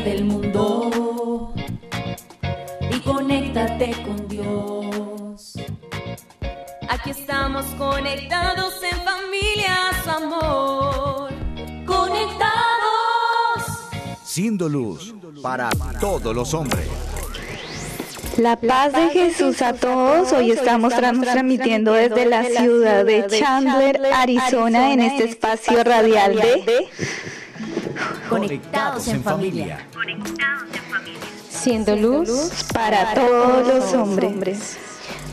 [0.00, 1.52] del mundo
[2.90, 5.52] y conéctate con Dios.
[6.88, 11.30] Aquí estamos conectados en familia, su amor.
[11.84, 12.52] Conectados.
[14.24, 15.68] Siendo luz para
[16.00, 16.86] todos los hombres.
[18.38, 20.32] La paz de Jesús a todos.
[20.32, 26.88] Hoy estamos transmitiendo desde la ciudad de Chandler, Arizona, en este espacio radial de
[28.32, 29.86] Conectados en familia.
[31.50, 34.78] Siendo luz para todos los hombres.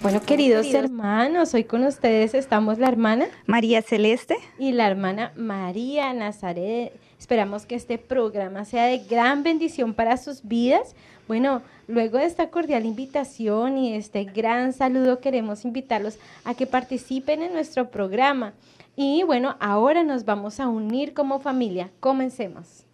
[0.01, 6.13] Bueno, queridos hermanos, hoy con ustedes estamos la hermana María Celeste y la hermana María
[6.13, 6.91] Nazaret.
[7.17, 10.93] Esperamos que este programa sea de gran bendición para sus vidas.
[11.25, 17.43] Bueno, luego de esta cordial invitación y este gran saludo, queremos invitarlos a que participen
[17.43, 18.51] en nuestro programa.
[18.97, 21.91] Y bueno, ahora nos vamos a unir como familia.
[22.01, 22.88] Comencemos.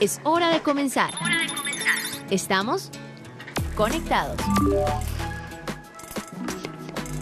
[0.00, 1.14] Es hora de comenzar.
[2.30, 2.90] Estamos
[3.76, 4.36] conectados.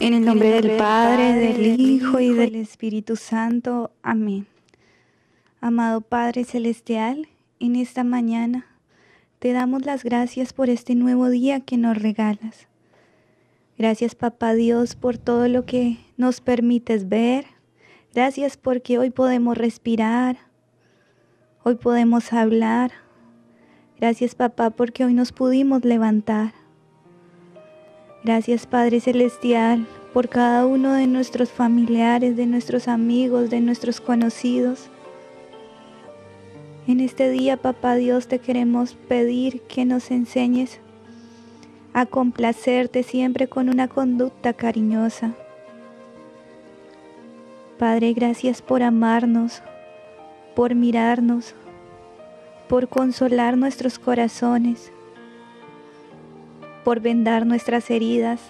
[0.00, 3.90] En el nombre del Padre, del Hijo y del Espíritu Santo.
[4.02, 4.46] Amén.
[5.60, 8.66] Amado Padre Celestial, en esta mañana
[9.40, 12.68] te damos las gracias por este nuevo día que nos regalas.
[13.78, 17.46] Gracias Papá Dios por todo lo que nos permites ver.
[18.14, 20.49] Gracias porque hoy podemos respirar.
[21.62, 22.90] Hoy podemos hablar.
[23.98, 26.54] Gracias Papá porque hoy nos pudimos levantar.
[28.24, 34.88] Gracias Padre Celestial por cada uno de nuestros familiares, de nuestros amigos, de nuestros conocidos.
[36.86, 40.80] En este día, Papá Dios, te queremos pedir que nos enseñes
[41.92, 45.34] a complacerte siempre con una conducta cariñosa.
[47.78, 49.62] Padre, gracias por amarnos,
[50.54, 51.54] por mirarnos,
[52.70, 54.92] por consolar nuestros corazones,
[56.84, 58.40] por vendar nuestras heridas.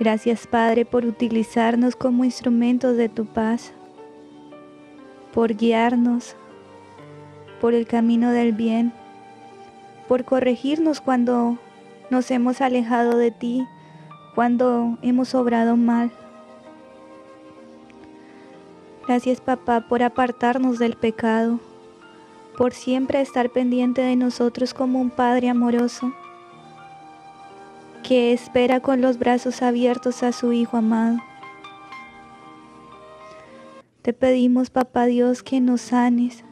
[0.00, 3.72] Gracias Padre por utilizarnos como instrumentos de tu paz,
[5.32, 6.34] por guiarnos
[7.60, 8.92] por el camino del bien,
[10.08, 11.58] por corregirnos cuando
[12.10, 13.64] nos hemos alejado de ti,
[14.34, 16.10] cuando hemos obrado mal.
[19.06, 21.60] Gracias papá por apartarnos del pecado,
[22.56, 26.14] por siempre estar pendiente de nosotros como un Padre amoroso
[28.02, 31.18] que espera con los brazos abiertos a su Hijo amado.
[34.02, 36.44] Te pedimos, Papá Dios, que nos sanes,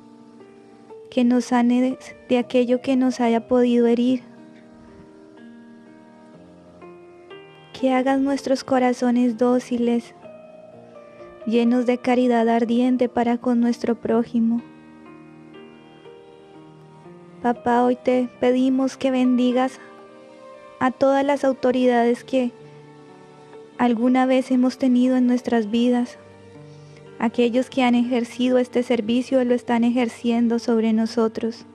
[1.10, 4.22] que nos sanes de aquello que nos haya podido herir,
[7.78, 10.14] que hagas nuestros corazones dóciles,
[11.46, 14.62] llenos de caridad ardiente para con nuestro prójimo.
[17.42, 19.80] Papá, hoy te pedimos que bendigas
[20.78, 22.52] a todas las autoridades que
[23.78, 26.18] alguna vez hemos tenido en nuestras vidas.
[27.18, 31.66] Aquellos que han ejercido este servicio lo están ejerciendo sobre nosotros.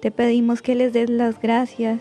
[0.00, 2.00] Te pedimos que les des las gracias.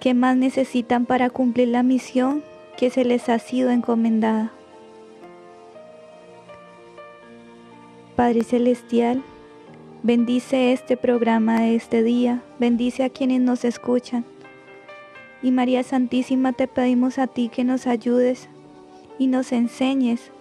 [0.00, 2.42] ¿Qué más necesitan para cumplir la misión
[2.76, 4.52] que se les ha sido encomendada?
[8.18, 9.22] Padre Celestial,
[10.02, 14.24] bendice este programa de este día, bendice a quienes nos escuchan.
[15.40, 18.48] Y María Santísima, te pedimos a ti que nos ayudes
[19.20, 20.32] y nos enseñes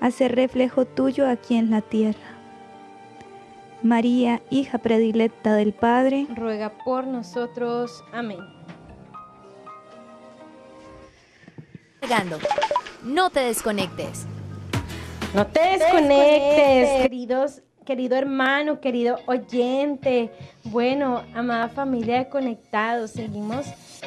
[0.00, 2.38] a ser reflejo tuyo aquí en la tierra.
[3.82, 8.02] María, hija predilecta del Padre, ruega por nosotros.
[8.10, 8.40] Amén.
[13.04, 14.26] No te desconectes.
[15.34, 20.32] No te desconectes, queridos, querido hermano, querido oyente.
[20.64, 23.66] Bueno, amada familia de Conectados, seguimos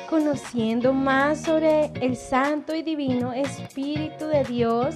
[0.09, 4.95] conociendo más sobre el Santo y Divino Espíritu de Dios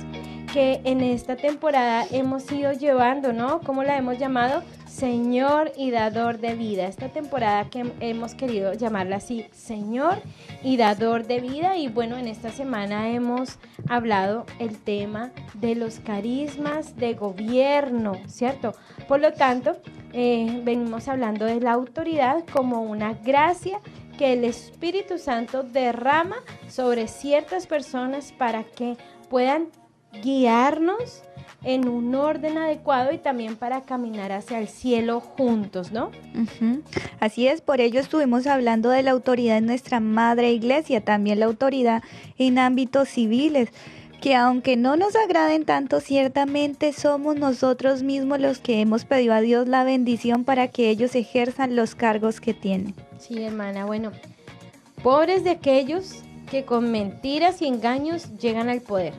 [0.51, 3.61] que en esta temporada hemos ido llevando, ¿no?
[3.61, 4.63] ¿Cómo la hemos llamado?
[4.97, 6.87] Señor y dador de vida.
[6.87, 10.17] Esta temporada que hemos querido llamarla así, Señor
[10.63, 11.77] y dador de vida.
[11.77, 18.73] Y bueno, en esta semana hemos hablado el tema de los carismas de gobierno, ¿cierto?
[19.07, 19.77] Por lo tanto,
[20.13, 23.79] eh, venimos hablando de la autoridad como una gracia
[24.17, 26.37] que el Espíritu Santo derrama
[26.69, 28.97] sobre ciertas personas para que
[29.29, 29.67] puedan
[30.23, 31.21] guiarnos
[31.63, 36.11] en un orden adecuado y también para caminar hacia el cielo juntos, ¿no?
[37.19, 41.47] Así es, por ello estuvimos hablando de la autoridad en nuestra madre iglesia, también la
[41.47, 42.03] autoridad
[42.37, 43.69] en ámbitos civiles.
[44.21, 49.41] que aunque no nos agraden tanto, ciertamente somos nosotros mismos los que hemos pedido a
[49.41, 52.95] Dios la bendición para que ellos ejerzan los cargos que tienen.
[53.19, 54.11] Sí, hermana, bueno,
[55.03, 59.13] pobres de aquellos que con mentiras y engaños llegan al poder.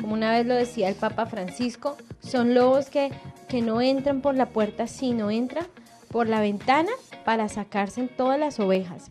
[0.00, 3.10] Como una vez lo decía el Papa Francisco, son lobos que,
[3.48, 5.66] que no entran por la puerta, sino entran
[6.10, 6.90] por la ventana
[7.24, 9.08] para sacarse todas las ovejas.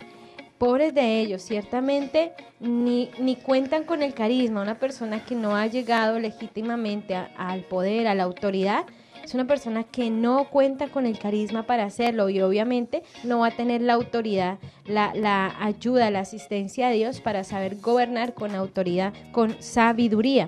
[0.57, 4.61] Pobres de ellos, ciertamente ni, ni cuentan con el carisma.
[4.61, 8.85] Una persona que no ha llegado legítimamente al poder, a la autoridad,
[9.29, 13.49] es una persona que no cuenta con el carisma para hacerlo y obviamente no va
[13.49, 18.55] a tener la autoridad, la, la ayuda, la asistencia de Dios para saber gobernar con
[18.55, 20.47] autoridad, con sabiduría.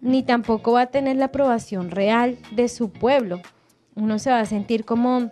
[0.00, 3.42] Ni tampoco va a tener la aprobación real de su pueblo.
[3.94, 5.30] Uno se va a sentir como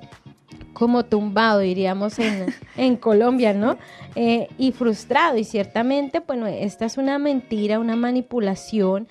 [0.75, 2.45] como tumbado, diríamos en,
[2.77, 3.79] en Colombia, ¿no?
[4.17, 5.39] Eh, y frustrado.
[5.39, 9.09] Y ciertamente, bueno, esta es una mentira, una manipulación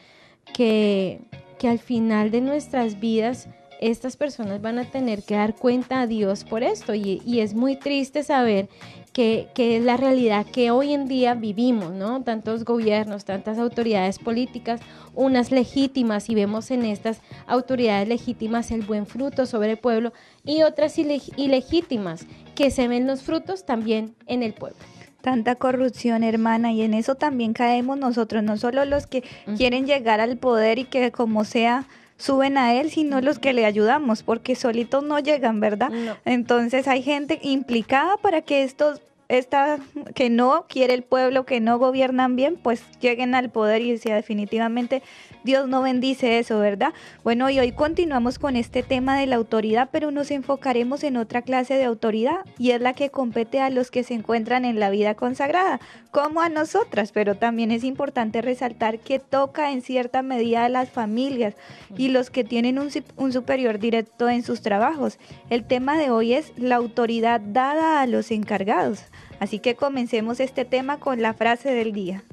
[0.54, 1.22] que,
[1.58, 3.48] que al final de nuestras vidas
[3.82, 6.94] estas personas van a tener que dar cuenta a Dios por esto.
[6.94, 8.70] Y, es muy triste saber
[9.12, 12.22] que, es la realidad que hoy en día vivimos, ¿no?
[12.22, 14.80] Tantos gobiernos, tantas autoridades políticas,
[15.16, 20.14] unas legítimas y vemos en estas autoridades legítimas el buen fruto sobre el pueblo
[20.46, 24.80] y otras ilegítimas que se ven los frutos también en el pueblo
[25.22, 29.24] tanta corrupción, hermana, y en eso también caemos nosotros, no solo los que
[29.56, 31.86] quieren llegar al poder y que como sea
[32.22, 35.92] suben a él, sino los que le ayudamos, porque solitos no llegan, ¿verdad?
[36.26, 39.02] Entonces hay gente implicada para que estos
[39.32, 39.80] esta,
[40.14, 44.16] que no quiere el pueblo, que no gobiernan bien, pues lleguen al poder y sea
[44.16, 45.02] definitivamente
[45.44, 46.94] Dios no bendice eso, ¿verdad?
[47.24, 51.42] Bueno, y hoy continuamos con este tema de la autoridad, pero nos enfocaremos en otra
[51.42, 54.92] clase de autoridad y es la que compete a los que se encuentran en la
[54.92, 55.80] vida consagrada,
[56.12, 60.90] como a nosotras, pero también es importante resaltar que toca en cierta medida a las
[60.90, 61.56] familias
[61.98, 65.18] y los que tienen un, un superior directo en sus trabajos.
[65.50, 69.06] El tema de hoy es la autoridad dada a los encargados.
[69.42, 72.24] Así que comencemos este tema con la frase del día.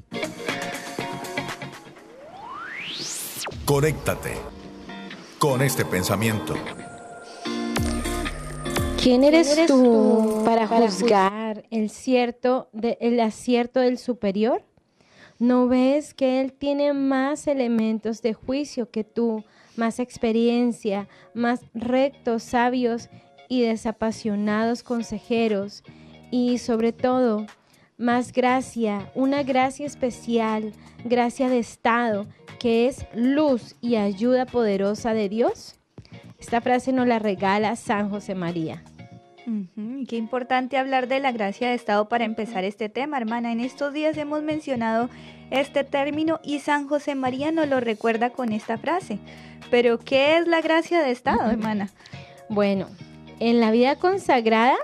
[3.65, 4.33] Conéctate
[5.39, 6.53] con este pensamiento.
[9.01, 14.61] ¿Quién eres, tú, para, juzgar el, cierto el acierto del superior?
[15.39, 19.43] ¿No ves que él tiene más elementos de juicio que tú,
[19.75, 23.09] más experiencia, más rectos, sabios
[23.47, 25.83] y desapasionados consejeros
[26.31, 27.45] y sobre todo
[27.97, 30.73] más gracia, una gracia especial,
[31.03, 32.27] gracia de estado,
[32.59, 35.79] que es luz y ayuda poderosa de Dios?
[36.39, 38.83] Esta frase nos la regala San José María.
[40.07, 43.51] Qué importante hablar de la gracia de Estado para empezar este tema, hermana.
[43.51, 45.09] En estos días hemos mencionado
[45.49, 49.17] este término y San José María nos lo recuerda con esta frase.
[49.71, 51.89] Pero, ¿qué es la gracia de Estado, hermana?
[52.47, 52.87] Bueno,
[53.39, 54.75] en la vida consagrada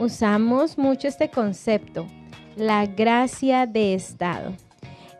[0.00, 2.06] usamos mucho este concepto,
[2.56, 4.54] la gracia de Estado.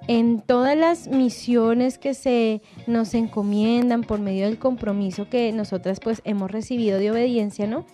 [0.08, 6.22] En todas las misiones que se nos encomiendan por medio del compromiso que nosotras pues
[6.24, 7.86] hemos recibido de obediencia, ¿no?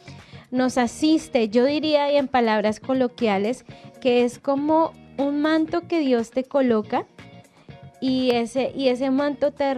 [0.52, 3.64] Nos asiste, yo diría en palabras coloquiales,
[4.00, 7.04] que es como un manto que Dios te coloca
[8.00, 9.74] y ese, y ese manto te,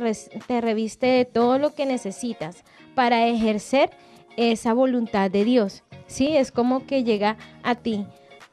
[0.47, 3.91] te reviste de todo lo que necesitas para ejercer
[4.37, 5.83] esa voluntad de Dios.
[6.09, 8.05] Sí, es como que llega a ti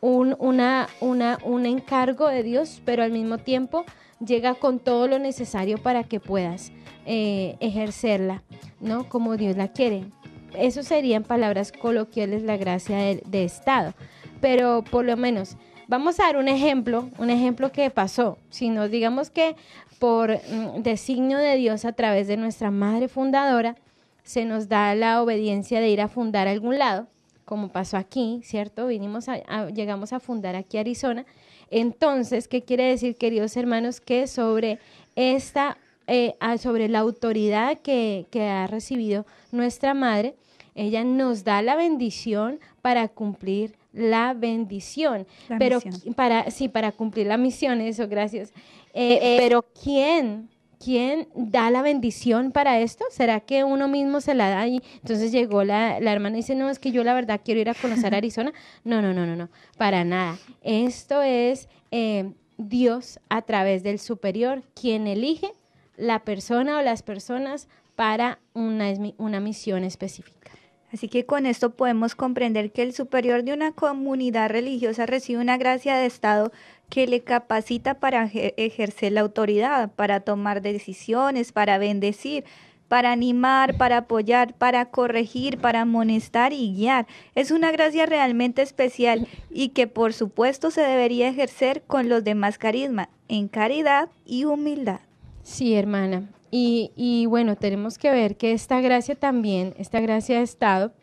[0.02, 3.86] un, una, una, un encargo de Dios, pero al mismo tiempo
[4.24, 6.72] llega con todo lo necesario para que puedas
[7.06, 8.44] eh, ejercerla,
[8.80, 9.10] ¿no?
[9.10, 10.06] Como Dios la quiere.
[10.54, 13.94] Eso sería en palabras coloquiales la gracia de, de, Estado.
[14.42, 15.58] Pero por lo menos,
[15.88, 18.38] vamos a dar un ejemplo, un ejemplo que pasó.
[18.50, 19.56] Si nos digamos que
[20.00, 23.76] por mm, designio de Dios a través de nuestra madre fundadora,
[24.24, 27.08] se nos da la obediencia de ir a fundar algún lado,
[27.46, 28.88] como pasó aquí, ¿cierto?
[28.88, 31.26] Vinimos a, llegamos a fundar aquí Arizona.
[31.70, 34.02] Entonces, ¿qué quiere decir, queridos hermanos?
[34.02, 34.80] Que sobre
[35.16, 40.36] esta, eh, sobre la autoridad que, que ha recibido nuestra madre,
[40.76, 45.26] ella nos da la bendición para cumplir la bendición.
[45.58, 45.80] pero
[46.16, 48.52] para sí, para cumplir la misión, eso, gracias.
[48.94, 50.50] Eh, eh, pero ¿quién
[50.86, 53.06] ¿quién da la bendición para esto?
[53.10, 54.68] ¿Será que uno mismo se la da?
[54.68, 57.70] Y entonces llegó la, hermana y dice, no, es que yo la verdad quiero ir
[57.70, 58.54] a conocer Arizona.
[58.84, 60.38] No, no, no, no, no, para nada.
[60.62, 65.54] Esto es eh, Dios a través del superior quien elige
[65.98, 70.52] la persona o las personas para una, una misión específica.
[70.94, 75.58] Así que con esto podemos comprender que el superior de una comunidad religiosa recibe una
[75.58, 76.52] gracia de Estado
[76.90, 82.46] que le capacita para ejercer la autoridad, para tomar decisiones, para bendecir,
[82.88, 87.08] para animar, para apoyar, para corregir, para amonestar y guiar.
[87.34, 92.58] Es una gracia realmente especial y que por supuesto se debería ejercer con los demás
[92.58, 95.00] carismas, en caridad y humildad.
[95.44, 96.30] Sí, hermana.
[96.52, 100.94] Y, y bueno, tenemos que ver que esta gracia también, esta gracia de Estado,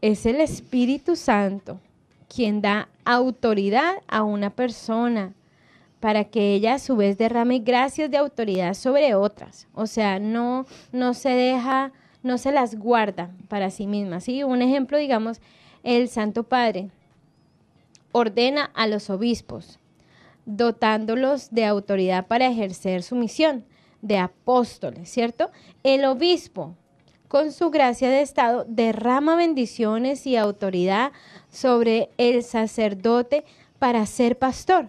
[0.00, 1.80] es el Espíritu Santo
[2.28, 5.34] quien da autoridad a una persona
[6.00, 9.66] para que ella a su vez derrame gracias de autoridad sobre otras.
[9.74, 11.92] O sea, no, no se deja,
[12.22, 14.20] no se las guarda para sí misma.
[14.20, 14.44] ¿sí?
[14.44, 15.40] Un ejemplo, digamos,
[15.82, 16.90] el Santo Padre
[18.12, 19.78] ordena a los obispos,
[20.44, 23.64] dotándolos de autoridad para ejercer su misión
[24.00, 25.50] de apóstoles, ¿cierto?
[25.82, 26.74] El obispo,
[27.36, 31.12] con su gracia de Estado, derrama bendiciones y autoridad
[31.50, 33.44] sobre el sacerdote
[33.78, 34.88] para ser pastor.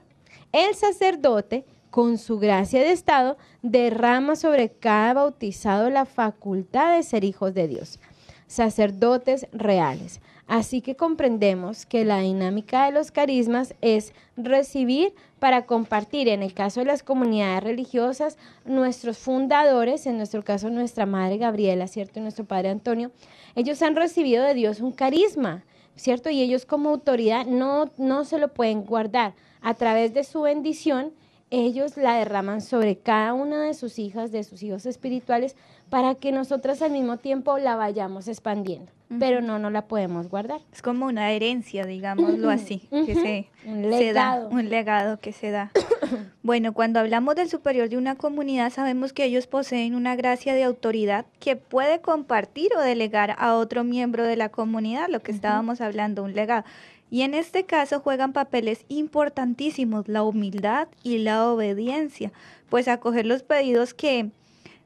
[0.54, 7.26] El sacerdote, con su gracia de Estado, derrama sobre cada bautizado la facultad de ser
[7.26, 8.00] hijos de Dios,
[8.48, 10.22] sacerdotes reales.
[10.48, 16.30] Así que comprendemos que la dinámica de los carismas es recibir para compartir.
[16.30, 21.88] En el caso de las comunidades religiosas, nuestros fundadores, en nuestro caso nuestra madre Gabriela,
[21.88, 22.20] ¿cierto?
[22.20, 23.12] Y nuestro padre Antonio,
[23.56, 25.66] ellos han recibido de Dios un carisma,
[25.98, 26.30] ¿cierto?
[26.30, 29.34] Y ellos como autoridad no, no se lo pueden guardar.
[29.62, 31.12] A través de su bendición,
[31.50, 35.56] ellos la derraman sobre cada una de sus hijas, de sus hijos espirituales,
[35.90, 40.60] para que nosotras al mismo tiempo la vayamos expandiendo, pero no no la podemos guardar.
[40.74, 44.50] Es como una herencia, digámoslo así, que se, un legado.
[44.50, 45.72] da, un legado que se da.
[46.44, 50.64] bueno, cuando hablamos del superior de una comunidad, sabemos que ellos poseen una gracia de
[50.64, 55.80] autoridad que puede compartir o delegar a otro miembro de la comunidad, lo que estábamos
[55.80, 56.66] hablando, un legado.
[57.10, 62.34] Y en este caso juegan papeles importantísimos la humildad y la obediencia,
[62.70, 64.30] pues acoger los pedidos que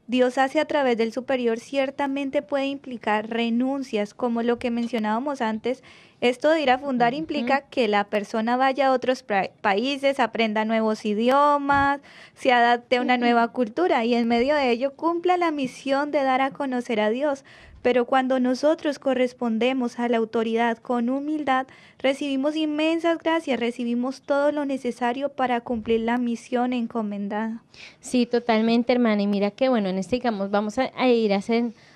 [0.08, 5.82] Dios hace a través del superior ciertamente puede implicar renuncias, como lo que mencionábamos antes.
[6.20, 9.24] Esto de ir a fundar implica que la persona vaya a otros
[9.60, 12.00] países, aprenda nuevos idiomas,
[12.34, 16.22] se adapte a una nueva cultura y en medio de ello cumpla la misión de
[16.22, 17.44] dar a conocer a Dios.
[17.82, 21.66] Pero cuando nosotros correspondemos a la autoridad con humildad,
[21.98, 27.62] recibimos inmensas gracias, recibimos todo lo necesario para cumplir la misión encomendada.
[28.00, 29.22] Sí, totalmente, hermana.
[29.22, 31.32] Y mira que, bueno, en este, digamos, vamos a, ir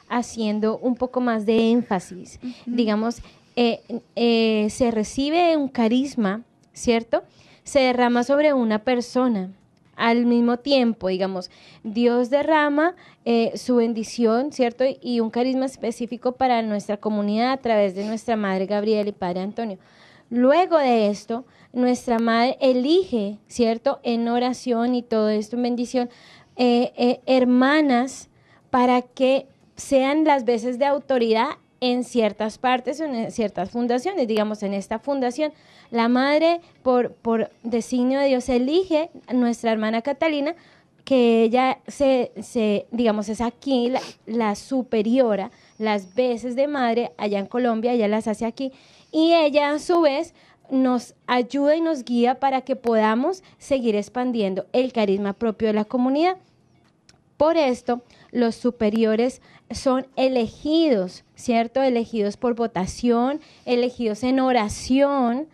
[0.09, 2.41] haciendo un poco más de énfasis.
[2.67, 3.23] Digamos,
[3.55, 3.81] eh,
[4.17, 7.23] eh, se recibe un carisma, ¿cierto?
[7.63, 9.51] Se derrama sobre una persona
[9.97, 11.51] al mismo tiempo, digamos,
[11.83, 14.85] Dios derrama eh, su bendición, ¿cierto?
[15.01, 19.41] Y un carisma específico para nuestra comunidad a través de nuestra Madre Gabriela y Padre
[19.41, 19.79] Antonio.
[20.29, 24.01] Luego de esto, nuestra Madre elige, ¿cierto?
[24.03, 26.11] En oración y todo esto en bendición,
[26.57, 28.29] eh, eh, hermanas
[28.71, 31.51] para que sean las veces de autoridad
[31.81, 34.27] en ciertas partes, en ciertas fundaciones.
[34.27, 35.53] Digamos, en esta fundación,
[35.91, 40.55] la madre, por, por designio de Dios, elige a nuestra hermana Catalina,
[41.05, 47.39] que ella se, se digamos, es aquí la, la, superiora, las veces de madre allá
[47.39, 48.73] en Colombia, ella las hace aquí,
[49.13, 50.35] y ella a su vez
[50.71, 55.85] nos ayuda y nos guía para que podamos seguir expandiendo el carisma propio de la
[55.85, 56.39] comunidad.
[57.37, 58.03] Por esto,
[58.33, 61.83] los superiores son elegidos, ¿cierto?
[61.83, 65.47] Elegidos por votación, elegidos en oración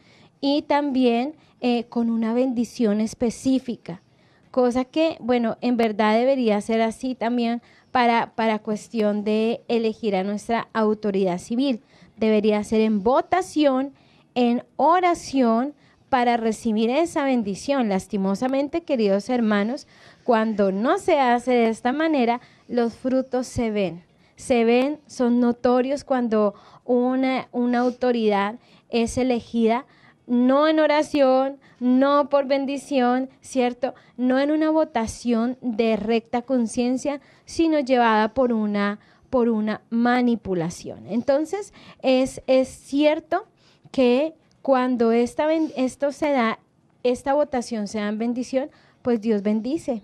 [0.42, 4.02] y también eh, con una bendición específica.
[4.50, 10.24] Cosa que, bueno, en verdad debería ser así también para, para cuestión de elegir a
[10.24, 11.80] nuestra autoridad civil.
[12.18, 13.94] Debería ser en votación,
[14.34, 15.74] en oración,
[16.10, 17.88] para recibir esa bendición.
[17.88, 19.86] Lastimosamente, queridos hermanos,
[20.24, 24.04] cuando no se hace de esta manera, los frutos se ven.
[24.36, 28.56] Se ven, son notorios cuando una, una autoridad
[28.90, 29.86] es elegida
[30.26, 33.94] no en oración, no por bendición, ¿cierto?
[34.16, 39.00] No en una votación de recta conciencia, sino llevada por una,
[39.30, 41.06] por una manipulación.
[41.06, 43.46] Entonces, es, es cierto
[43.90, 46.60] que cuando esta, esto se da,
[47.02, 48.70] esta votación se da en bendición,
[49.02, 50.02] pues Dios bendice.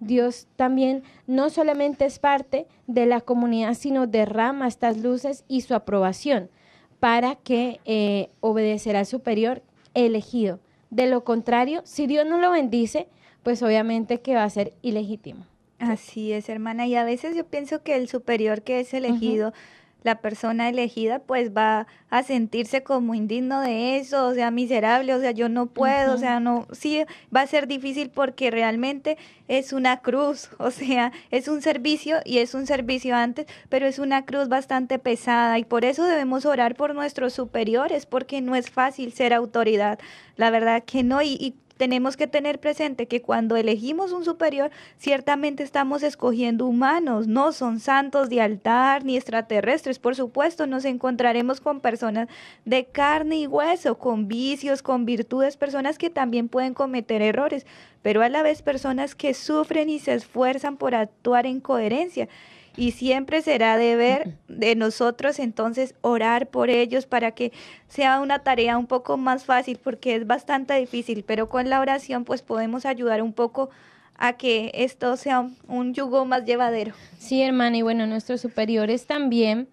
[0.00, 5.74] Dios también no solamente es parte de la comunidad, sino derrama estas luces y su
[5.74, 6.50] aprobación
[7.04, 9.60] para que eh, obedecerá al superior
[9.92, 10.58] elegido.
[10.88, 13.08] De lo contrario, si Dios no lo bendice,
[13.42, 15.44] pues obviamente que va a ser ilegítimo.
[15.78, 16.86] Así es, hermana.
[16.86, 19.52] Y a veces yo pienso que el superior que es elegido
[20.04, 25.20] la persona elegida pues va a sentirse como indigno de eso, o sea, miserable, o
[25.20, 29.16] sea, yo no puedo, o sea, no, sí va a ser difícil porque realmente
[29.48, 33.98] es una cruz, o sea, es un servicio y es un servicio antes, pero es
[33.98, 38.70] una cruz bastante pesada y por eso debemos orar por nuestros superiores, porque no es
[38.70, 39.98] fácil ser autoridad,
[40.36, 44.70] la verdad que no, y, y tenemos que tener presente que cuando elegimos un superior,
[44.98, 49.98] ciertamente estamos escogiendo humanos, no son santos de altar ni extraterrestres.
[49.98, 52.28] Por supuesto, nos encontraremos con personas
[52.64, 57.66] de carne y hueso, con vicios, con virtudes, personas que también pueden cometer errores,
[58.02, 62.28] pero a la vez personas que sufren y se esfuerzan por actuar en coherencia
[62.76, 67.52] y siempre será deber de nosotros entonces orar por ellos para que
[67.88, 72.24] sea una tarea un poco más fácil porque es bastante difícil, pero con la oración
[72.24, 73.70] pues podemos ayudar un poco
[74.16, 76.94] a que esto sea un, yugo más llevadero.
[77.18, 79.68] Sí, hermana, y bueno, nuestros superiores también,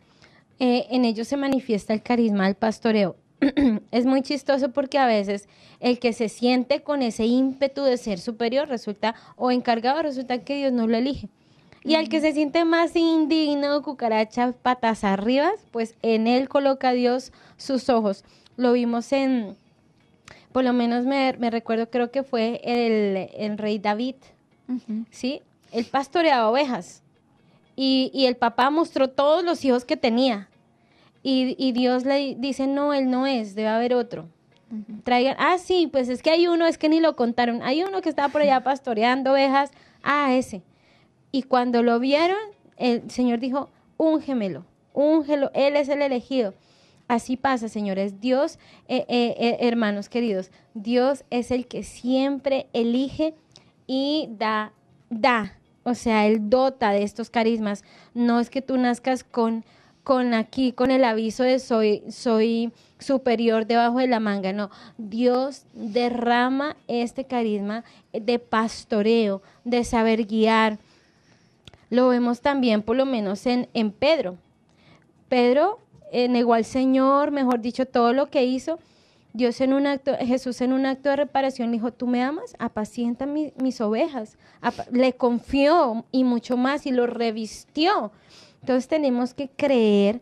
[0.59, 3.15] eh, en ellos se manifiesta el carisma del pastoreo.
[3.91, 5.47] es muy chistoso porque a veces
[5.79, 10.57] el que se siente con ese ímpetu de ser superior resulta, o encargado, resulta que
[10.57, 11.29] Dios no lo elige.
[11.83, 17.31] Y al que se siente más indigno, cucaracha, patas arriba, pues en él coloca Dios
[17.57, 18.23] sus ojos.
[18.55, 19.55] Lo vimos en,
[20.51, 24.15] por lo menos me, recuerdo, creo que fue el, rey David,
[25.09, 25.41] ¿sí?
[25.71, 27.01] Él pastoreaba ovejas.
[27.75, 30.49] Y, y, el papá mostró todos los hijos que tenía.
[31.23, 34.27] Y, y, Dios le dice, no, él no es, debe haber otro.
[35.03, 37.61] Traigan, ah, sí, pues es que hay uno, es que ni lo contaron.
[37.63, 39.71] Hay uno que estaba por allá pastoreando ovejas.
[40.03, 40.61] Ah, ese.
[41.31, 42.37] Y cuando lo vieron,
[42.77, 46.53] el Señor dijo, úngemelo, úngelo, Él es el elegido.
[47.07, 48.21] Así pasa, señores.
[48.21, 48.57] Dios,
[48.87, 53.33] eh, eh, eh, hermanos queridos, Dios es el que siempre elige
[53.85, 54.71] y da,
[55.09, 55.57] da.
[55.83, 57.83] O sea, Él dota de estos carismas.
[58.13, 59.65] No es que tú nazcas con,
[60.03, 64.53] con aquí, con el aviso de soy, soy superior debajo de la manga.
[64.53, 70.79] No, Dios derrama este carisma de pastoreo, de saber guiar,
[71.91, 74.37] lo vemos también por lo menos en, en Pedro.
[75.27, 75.79] Pedro
[76.11, 78.79] eh, negó al Señor, mejor dicho, todo lo que hizo.
[79.33, 83.25] Dios en un acto, Jesús en un acto de reparación dijo, tú me amas, apacienta
[83.25, 84.37] mis ovejas.
[84.91, 88.13] le confió y mucho más y lo revistió.
[88.61, 90.21] Entonces tenemos que creer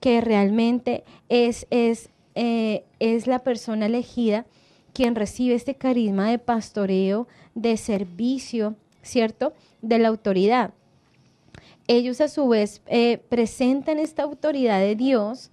[0.00, 4.46] que realmente es, es, eh, es la persona elegida
[4.92, 7.26] quien recibe este carisma de pastoreo,
[7.56, 9.52] de servicio, ¿cierto?
[9.82, 10.72] De la autoridad
[11.88, 15.50] ellos a su vez eh, presentan esta autoridad de Dios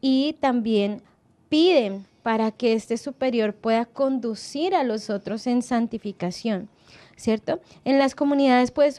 [0.00, 1.02] y también
[1.48, 6.68] piden para que este superior pueda conducir a los otros en santificación,
[7.16, 7.60] ¿cierto?
[7.86, 8.92] En las comunidades puede,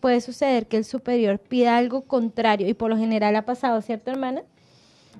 [0.00, 4.10] puede suceder que el superior pida algo contrario y por lo general ha pasado, ¿cierto,
[4.10, 4.42] hermana?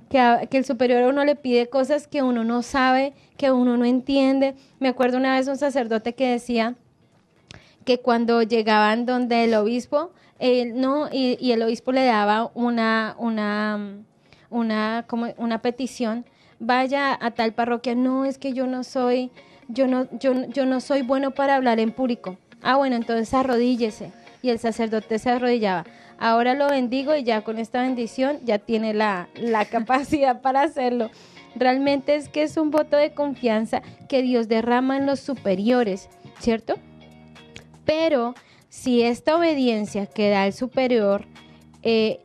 [0.09, 3.77] Que, que, el superior a uno le pide cosas que uno no sabe, que uno
[3.77, 4.55] no entiende.
[4.79, 6.77] Me acuerdo una vez un sacerdote que decía
[7.85, 10.13] que cuando llegaban donde el obispo,
[10.75, 13.99] no, y, el obispo le daba una, una,
[14.49, 16.25] una, como una petición,
[16.59, 19.31] vaya a tal parroquia, no, es que yo no soy,
[19.69, 22.39] yo no, yo, yo no soy bueno para hablar en público.
[22.63, 24.13] Ah, bueno, entonces arrodíllese.
[24.43, 25.85] Y el sacerdote se arrodillaba.
[26.19, 31.11] Ahora lo bendigo y ya con esta bendición ya tiene la, la capacidad para hacerlo.
[31.55, 36.77] Realmente es que es un voto de confianza que Dios derrama en los superiores, ¿cierto?
[37.85, 38.35] Pero
[38.71, 41.27] si esta obediencia que da el superior
[41.83, 42.21] eh,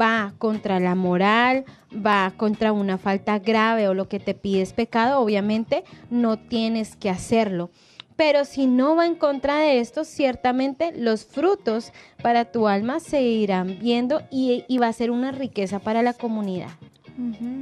[0.00, 4.74] va contra la moral, va contra una falta grave o lo que te pide es
[4.74, 7.70] pecado, obviamente no tienes que hacerlo.
[8.16, 13.22] Pero si no va en contra de esto, ciertamente los frutos para tu alma se
[13.22, 16.70] irán viendo y, y va a ser una riqueza para la comunidad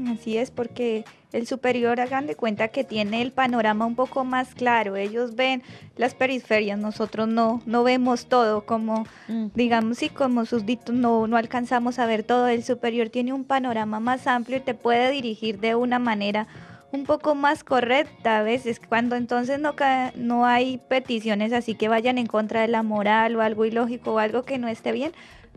[0.08, 4.54] así es, porque el superior, hagan de cuenta que tiene el panorama un poco más
[4.54, 4.96] claro.
[4.96, 5.62] Ellos ven
[5.96, 9.48] las periferias, nosotros no, no vemos todo, como mm.
[9.54, 12.48] digamos, y como ditos no, no alcanzamos a ver todo.
[12.48, 16.46] El superior tiene un panorama más amplio y te puede dirigir de una manera
[16.92, 19.74] un poco más correcta a veces, cuando entonces no,
[20.14, 24.18] no hay peticiones así que vayan en contra de la moral o algo ilógico o
[24.18, 25.12] algo que no esté bien,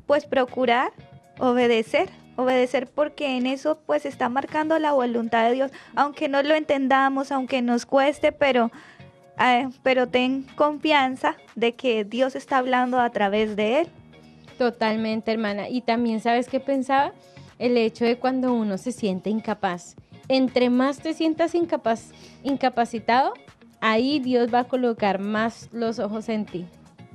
[0.06, 0.92] pues procurar
[1.38, 2.10] obedecer
[2.40, 7.32] obedecer porque en eso pues está marcando la voluntad de Dios, aunque no lo entendamos,
[7.32, 8.72] aunque nos cueste, pero,
[9.40, 13.88] eh, pero ten confianza de que Dios está hablando a través de él.
[14.58, 15.70] Totalmente, hermana.
[15.70, 17.14] Y también sabes qué pensaba,
[17.60, 19.96] el hecho de cuando uno se siente incapaz.
[20.28, 22.12] Entre más te sientas incapaz,
[22.44, 23.34] incapacitado,
[23.82, 26.66] ahí Dios va a colocar más los ojos en ti.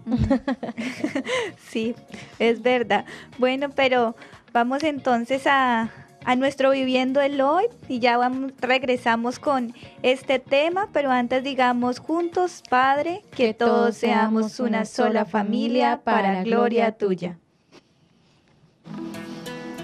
[1.58, 1.94] sí,
[2.38, 3.04] es verdad.
[3.38, 4.16] Bueno, pero
[4.54, 5.90] vamos entonces a,
[6.24, 11.98] a nuestro Viviendo el Hoy y ya vamos, regresamos con este tema, pero antes digamos
[11.98, 17.36] juntos, Padre, que, todos seamos una sola familia para gloria tuya.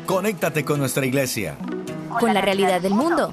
[0.06, 1.56] Conéctate con nuestra iglesia,
[2.18, 3.30] Con la realidad del mundo.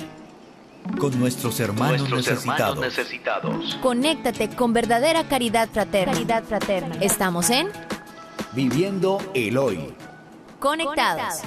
[1.00, 2.80] con nuestros hermanos Nuestros hermanos necesitados.
[2.80, 3.76] necesitados.
[3.82, 6.14] Conéctate con verdadera caridad fraterna.
[6.14, 6.96] Caridad fraterna.
[7.02, 7.68] Estamos en
[8.54, 9.94] Viviendo el hoy.
[10.60, 11.42] Conectados.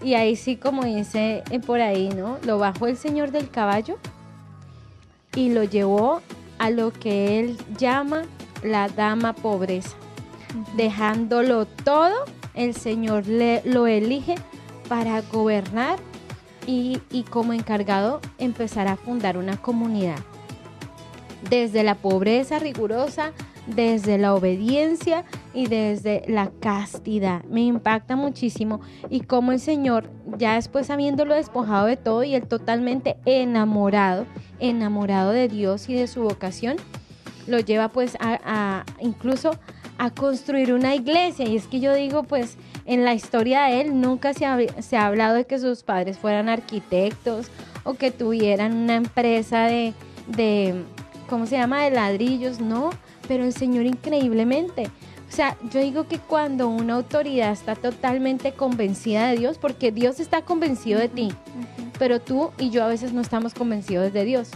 [0.02, 2.38] Y ahí sí, como dice eh, por ahí, ¿no?
[2.44, 3.98] Lo bajó el señor del caballo
[5.34, 6.22] y lo llevó
[6.58, 8.22] a lo que él llama
[8.62, 9.96] la dama pobreza.
[10.76, 12.14] Dejándolo todo,
[12.54, 14.36] el Señor le, lo elige
[14.88, 15.98] para gobernar
[16.66, 17.00] y,
[17.30, 20.18] como encargado empezar a fundar una comunidad.
[21.48, 23.32] Desde la pobreza rigurosa,
[23.66, 25.24] desde la obediencia
[25.54, 27.44] y desde la castidad.
[27.44, 32.46] Me impacta muchísimo y como el Señor, ya después habiéndolo despojado de todo y él
[32.46, 34.26] totalmente enamorado,
[34.60, 36.76] enamorado de Dios y de su vocación,
[37.46, 39.52] lo lleva pues a, a- incluso
[39.98, 41.46] a construir una iglesia.
[41.46, 44.96] Y es que yo digo pues en la historia de él nunca se ha, se
[44.96, 47.48] ha hablado de que sus padres fueran arquitectos
[47.84, 49.94] o que tuvieran una empresa de,
[50.26, 50.84] de
[51.28, 51.84] ¿cómo se llama?
[51.84, 52.90] De ladrillos, no.
[53.28, 54.90] Pero el Señor increíblemente.
[55.28, 60.20] O sea, yo digo que cuando una autoridad está totalmente convencida de Dios, porque Dios
[60.20, 61.32] está convencido de ti,
[61.98, 64.50] pero tú y yo a veces no estamos convencidos de Dios.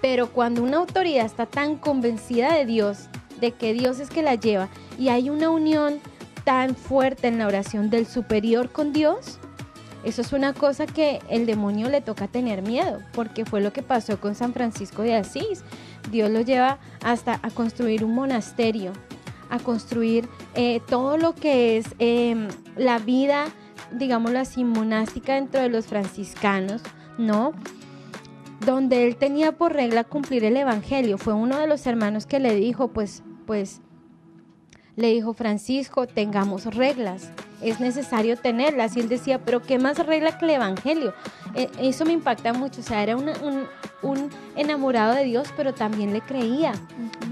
[0.00, 3.08] Pero cuando una autoridad está tan convencida de Dios,
[3.40, 4.68] de que Dios es que la lleva,
[4.98, 6.00] y hay una unión
[6.44, 9.38] tan fuerte en la oración del superior con Dios,
[10.06, 13.82] eso es una cosa que el demonio le toca tener miedo, porque fue lo que
[13.82, 15.64] pasó con San Francisco de Asís.
[16.12, 18.92] Dios lo lleva hasta a construir un monasterio,
[19.50, 22.46] a construir eh, todo lo que es eh,
[22.76, 23.46] la vida,
[23.90, 26.82] digámoslo así, monástica dentro de los franciscanos,
[27.18, 27.52] ¿no?
[28.66, 31.16] Donde él tenía por regla cumplir el evangelio.
[31.16, 33.80] Fue uno de los hermanos que le dijo, pues, pues,
[34.96, 37.30] le dijo Francisco, tengamos reglas,
[37.62, 38.96] es necesario tenerlas.
[38.96, 41.12] Y él decía, pero ¿qué más regla que el Evangelio?
[41.54, 43.66] Eh, eso me impacta mucho, o sea, era una- un,
[44.02, 46.72] un enamorado de Dios, pero también le creía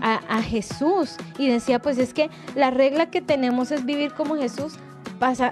[0.02, 1.16] a, a Jesús.
[1.38, 4.74] Y decía, pues es que la regla que tenemos es vivir como Jesús,
[5.18, 5.50] pasa,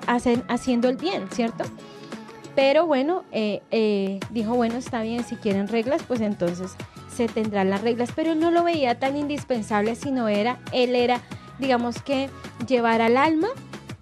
[0.49, 1.65] haciendo el bien, ¿cierto?
[2.55, 6.75] Pero bueno, eh, eh, dijo, bueno, está bien, si quieren reglas, pues entonces
[7.09, 8.11] se tendrán las reglas.
[8.15, 11.21] Pero él no lo veía tan indispensable, sino era, él era,
[11.59, 12.29] digamos que,
[12.67, 13.49] llevar al alma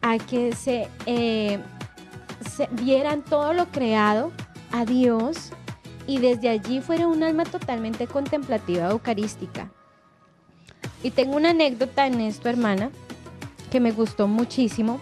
[0.02, 1.58] a que se, eh,
[2.50, 4.32] se vieran todo lo creado
[4.72, 5.52] a Dios
[6.06, 9.70] y desde allí fuera un alma totalmente contemplativa eucarística.
[11.02, 12.90] Y tengo una anécdota en esto, hermana,
[13.70, 15.00] que me gustó muchísimo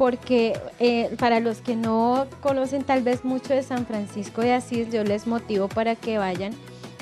[0.00, 4.90] porque eh, para los que no conocen tal vez mucho de San Francisco de Asís,
[4.90, 6.54] yo les motivo para que vayan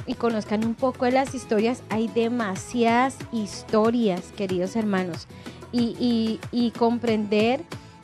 [0.05, 1.85] y conozcan un poco de las historias.
[1.91, 5.29] Hay demasiadas historias, queridos hermanos,
[5.71, 6.41] y,
[6.77, 7.61] comprender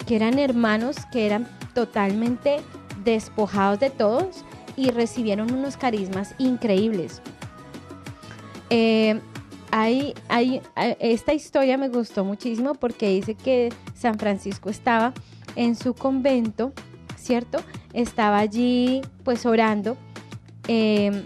[0.07, 2.59] que eran hermanos que eran totalmente
[3.03, 4.45] despojados de todos
[4.77, 7.21] y recibieron unos carismas increíbles.
[8.71, 9.21] Eh,
[9.77, 15.13] hay, hay, hay- esta historia me gustó muchísimo porque dice que San Francisco estaba
[15.57, 16.73] en su convento,
[17.17, 17.59] ¿cierto?
[17.93, 19.97] Estaba allí pues orando
[20.69, 21.25] eh,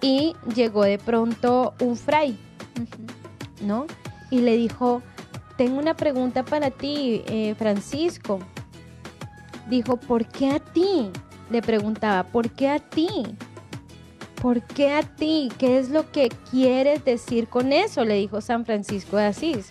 [0.00, 2.38] y llegó de pronto un fray,
[3.62, 3.86] ¿no?
[4.30, 5.02] Y le dijo,
[5.56, 8.38] tengo una pregunta para ti, eh, Francisco.
[9.68, 11.10] Dijo, ¿por qué a ti?
[11.50, 13.08] Le preguntaba, ¿por qué a ti?
[14.42, 15.50] ¿Por qué a ti?
[15.56, 18.04] ¿Qué es lo que quieres decir con eso?
[18.04, 19.70] Le dijo San Francisco de Asís.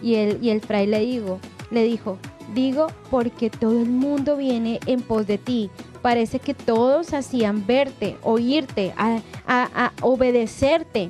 [0.00, 1.40] Y el, y el fray le dijo,
[1.72, 2.16] le dijo,
[2.54, 5.70] digo porque todo el mundo viene en pos de ti.
[6.02, 11.08] Parece que todos hacían verte, oírte, a, obedecerte.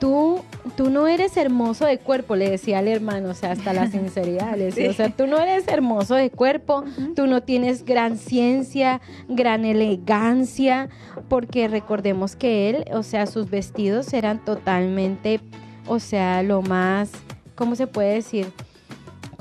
[0.00, 0.42] Tú,
[0.76, 4.56] tú no eres hermoso de cuerpo, le decía al hermano, o sea, hasta la sinceridad,
[4.56, 9.00] le decía, o sea, tú no eres hermoso de cuerpo, tú no tienes gran ciencia,
[9.28, 10.88] gran elegancia,
[11.28, 15.40] porque recordemos que él, o sea, sus vestidos eran totalmente,
[15.86, 17.10] o sea, lo más,
[17.54, 18.52] ¿cómo se puede decir?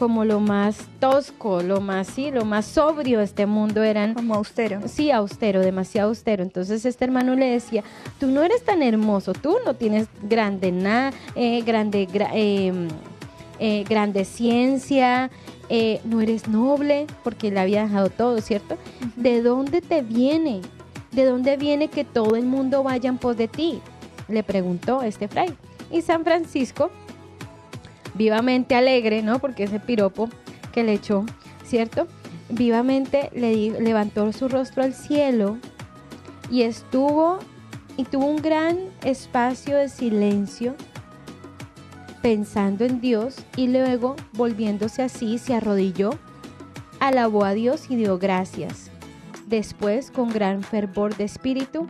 [0.01, 4.33] Como lo más tosco, lo más, sí, lo más sobrio de este mundo eran Como
[4.33, 4.79] austero.
[4.87, 6.41] Sí, austero, demasiado austero.
[6.41, 7.83] Entonces este hermano le decía,
[8.19, 11.11] tú no eres tan hermoso, tú no tienes grande nada,
[11.63, 12.73] grande, gra- eh,
[13.59, 15.29] eh, grande ciencia,
[15.69, 18.77] eh, no eres noble, porque le había dejado todo, ¿cierto?
[19.15, 20.61] ¿De dónde te viene?
[21.11, 23.81] ¿De dónde viene que todo el mundo vaya en pos de ti?
[24.27, 25.53] Le preguntó este fray.
[25.91, 26.89] Y San Francisco,
[28.21, 29.39] vivamente alegre, ¿no?
[29.39, 30.29] Porque ese piropo
[30.71, 31.25] que le echó,
[31.63, 32.07] ¿cierto?
[32.49, 35.57] Vivamente le levantó su rostro al cielo
[36.51, 37.39] y estuvo
[37.97, 40.75] y tuvo un gran espacio de silencio
[42.21, 46.11] pensando en Dios y luego volviéndose así se arrodilló,
[46.99, 48.91] alabó a Dios y dio gracias.
[49.47, 51.87] Después, con gran fervor de espíritu,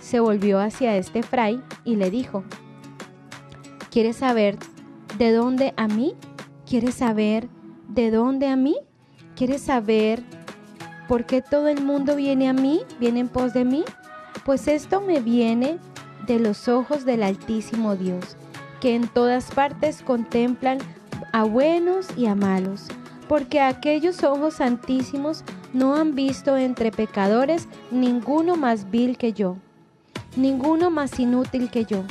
[0.00, 2.44] se volvió hacia este fray y le dijo,
[3.90, 4.56] ¿quieres saber
[5.18, 6.14] de dónde a mí?
[6.66, 7.48] ¿Quieres saber
[7.88, 8.76] de dónde a mí?
[9.36, 10.22] ¿Quieres saber
[11.08, 13.84] por qué todo el mundo viene a mí, viene en pos de mí?
[14.44, 15.78] Pues esto me viene
[16.26, 18.36] de los ojos del Altísimo Dios,
[18.80, 20.78] que en todas partes contemplan
[21.32, 22.86] a buenos y a malos,
[23.28, 29.56] porque aquellos ojos santísimos no han visto entre pecadores ninguno más vil que yo,
[30.36, 32.04] ninguno más inútil que yo,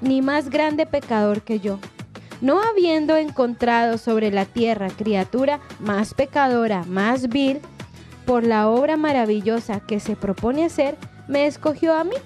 [0.00, 1.78] ni más grande pecador que yo.
[2.40, 7.60] No habiendo encontrado sobre la tierra criatura más pecadora, más vil,
[8.26, 10.96] por la obra maravillosa que se propone hacer,
[11.28, 12.16] me escogió a mí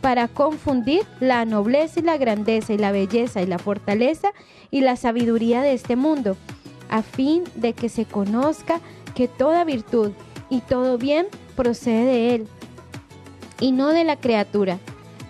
[0.00, 4.28] para confundir la nobleza y la grandeza y la belleza y la fortaleza
[4.70, 6.36] y la sabiduría de este mundo,
[6.88, 8.80] a fin de que se conozca
[9.14, 10.12] que toda virtud
[10.50, 11.26] y todo bien
[11.56, 12.48] procede de Él
[13.60, 14.78] y no de la criatura,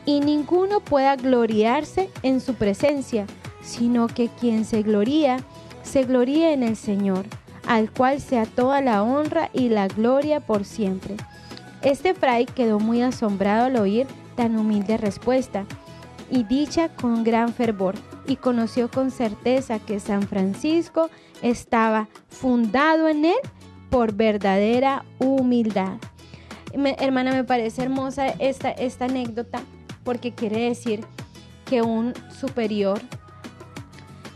[0.07, 3.27] y ninguno pueda gloriarse en su presencia,
[3.65, 5.39] sino que quien se gloría,
[5.83, 7.25] se gloríe en el Señor,
[7.67, 11.17] al cual sea toda la honra y la gloria por siempre.
[11.83, 15.65] Este fray quedó muy asombrado al oír tan humilde respuesta
[16.31, 17.95] y dicha con gran fervor,
[18.27, 21.11] y conoció con certeza que San Francisco
[21.43, 23.37] estaba fundado en él
[23.91, 25.99] por verdadera humildad.
[26.73, 29.61] Hermana, me parece hermosa esta, esta anécdota
[30.03, 31.05] porque quiere decir
[31.65, 33.01] que un superior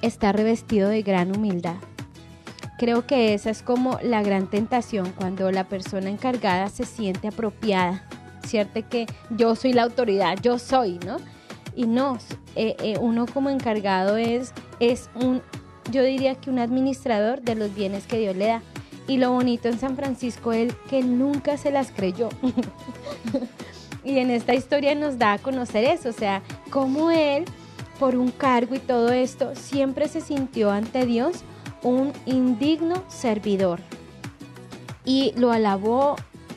[0.02, 1.76] está revestido de gran humildad.
[2.78, 8.08] Creo que esa es como la gran tentación cuando la persona encargada se siente apropiada,
[8.46, 8.80] ¿cierto?
[8.88, 11.16] Que yo soy la autoridad, yo soy, ¿no?
[11.74, 12.18] Y no,
[12.54, 15.42] eh, eh, uno como encargado es, es un,
[15.90, 18.62] yo diría que un administrador de los bienes que Dios le da.
[19.08, 22.28] Y lo bonito en San Francisco es que nunca se las creyó.
[24.04, 27.44] y en esta historia nos da a conocer eso, o sea, cómo él,
[27.98, 31.42] por un cargo y todo esto, siempre se sintió ante Dios
[31.82, 33.80] un indigno servidor.
[35.04, 36.16] Y lo alabó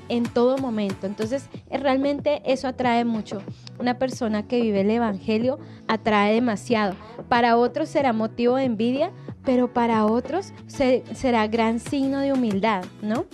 [0.09, 1.07] en todo momento.
[1.07, 3.41] Entonces, realmente eso atrae mucho.
[3.79, 6.95] Una persona que vive el Evangelio atrae demasiado.
[7.29, 9.11] Para otros será motivo de envidia,
[9.45, 13.25] pero para otros se- será gran signo de humildad, ¿no?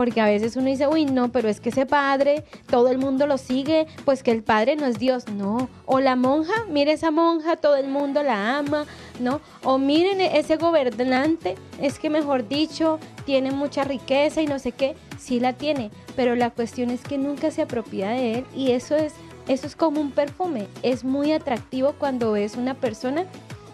[0.00, 3.26] Porque a veces uno dice, uy, no, pero es que ese padre, todo el mundo
[3.26, 5.28] lo sigue, pues que el padre no es Dios.
[5.28, 5.68] No.
[5.84, 8.86] O la monja, mire esa monja, todo el mundo la ama,
[9.18, 9.42] ¿no?
[9.62, 14.72] O miren e-, ese gobernante, es que mejor dicho, tiene mucha riqueza y no sé
[14.72, 14.96] qué.
[15.18, 18.96] Sí la tiene, pero la cuestión es que nunca se apropia de él y eso
[18.96, 19.12] es,
[19.48, 20.66] eso es como un perfume.
[20.82, 23.26] Es muy atractivo cuando ves una persona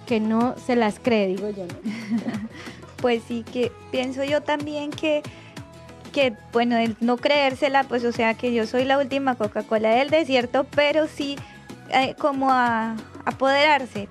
[0.07, 1.67] que no se las cree, digo yo.
[1.67, 1.77] ¿no?
[2.97, 5.23] Pues sí, que pienso yo también que,
[6.17, 10.09] que, bueno, el no creérsela, pues o sea que yo soy la última Coca-Cola del
[10.09, 11.37] desierto, pero sí
[11.91, 14.09] eh, como a apoderarse,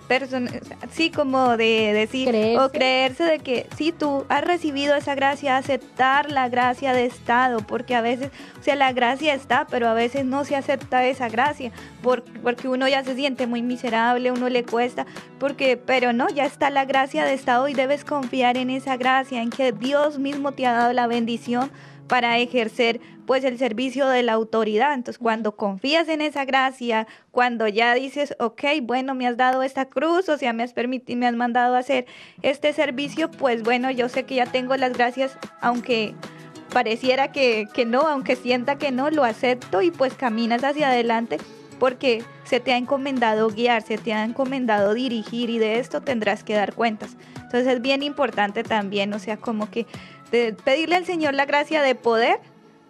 [0.91, 2.59] sí, como de decir, Creerse.
[2.59, 7.57] o creerse de que sí, tú has recibido esa gracia, aceptar la gracia de Estado,
[7.65, 11.27] porque a veces, o sea, la gracia está, pero a veces no se acepta esa
[11.29, 15.05] gracia, por- porque uno ya se siente muy miserable, uno le cuesta,
[15.39, 19.41] porque, pero no, ya está la gracia de Estado y debes confiar en esa gracia,
[19.41, 21.71] en que Dios mismo te ha dado la bendición
[22.07, 24.93] para ejercer pues el servicio de la autoridad.
[24.93, 29.85] Entonces, cuando confías en esa gracia, cuando ya dices, ok, bueno, me has dado esta
[29.85, 32.05] cruz, o sea, me has permitido, me has mandado a hacer
[32.41, 36.13] este servicio, pues bueno, yo sé que ya tengo las gracias, aunque
[36.71, 41.37] pareciera que, que no, aunque sienta que no, lo acepto y pues caminas hacia adelante
[41.79, 46.43] porque se te ha encomendado guiar, se te ha encomendado dirigir y de esto tendrás
[46.43, 47.17] que dar cuentas.
[47.35, 49.85] Entonces es bien importante también, o sea, como que
[50.35, 52.39] de pedirle al Señor la gracia de poder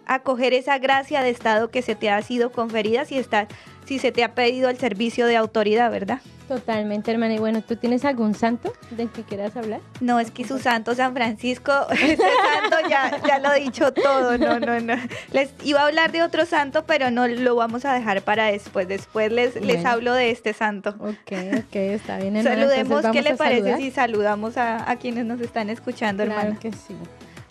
[0.06, 3.48] acoger esa gracia de estado que se te ha sido conferida si está
[3.86, 6.20] si se te ha pedido el servicio de autoridad, ¿verdad?
[6.48, 7.34] Totalmente, hermana.
[7.34, 9.80] Y bueno, ¿tú tienes algún santo del que quieras hablar?
[10.00, 14.38] No, es que su santo San Francisco, ese santo ya, ya lo he dicho todo,
[14.38, 14.94] no, no, no.
[15.32, 18.88] Les iba a hablar de otro santo, pero no lo vamos a dejar para después.
[18.88, 20.90] Después les, les hablo de este santo.
[20.98, 22.56] Ok, ok, está bien, hermana.
[22.56, 23.78] Saludemos, ¿qué le parece saludar.
[23.80, 26.60] si saludamos a, a quienes nos están escuchando, Claro hermana?
[26.60, 26.94] que sí.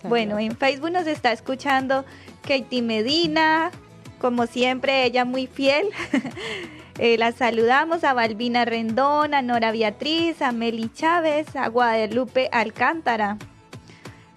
[0.09, 2.05] Bueno, en Facebook nos está escuchando
[2.41, 3.71] Katie Medina,
[4.19, 5.87] como siempre, ella muy fiel.
[6.97, 13.37] Eh, la saludamos a Balbina Rendón, a Nora Beatriz, a Meli Chávez, a Guadalupe Alcántara,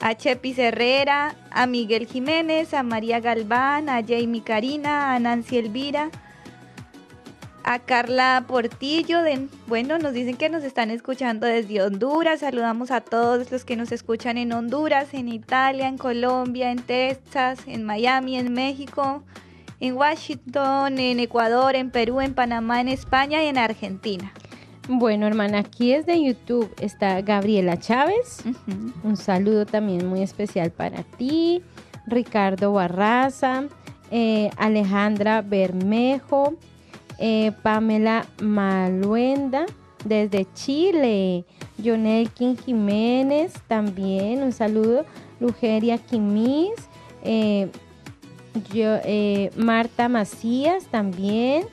[0.01, 6.11] a Chepis Herrera, a Miguel Jiménez, a María Galván, a Jamie Karina, a Nancy Elvira,
[7.65, 9.23] a Carla Portillo.
[9.23, 12.41] De, bueno, nos dicen que nos están escuchando desde Honduras.
[12.41, 17.61] Saludamos a todos los que nos escuchan en Honduras, en Italia, en Colombia, en Texas,
[17.67, 19.23] en Miami, en México,
[19.81, 24.33] en Washington, en Ecuador, en Perú, en Panamá, en España y en Argentina.
[24.91, 26.75] Bueno, hermana, aquí es de YouTube.
[26.81, 28.43] Está Gabriela Chávez.
[29.03, 31.63] Un saludo también muy especial para ti.
[32.07, 33.65] Ricardo Barraza,
[34.11, 36.55] eh, Alejandra Bermejo,
[37.19, 39.67] eh, Pamela Maluenda
[40.05, 41.45] desde Chile,
[41.83, 45.05] Jonelkin Jiménez también, un saludo,
[45.41, 46.75] Lugeria Quimis,
[47.25, 47.71] eh,
[48.73, 51.65] yo, eh, Marta Macías también,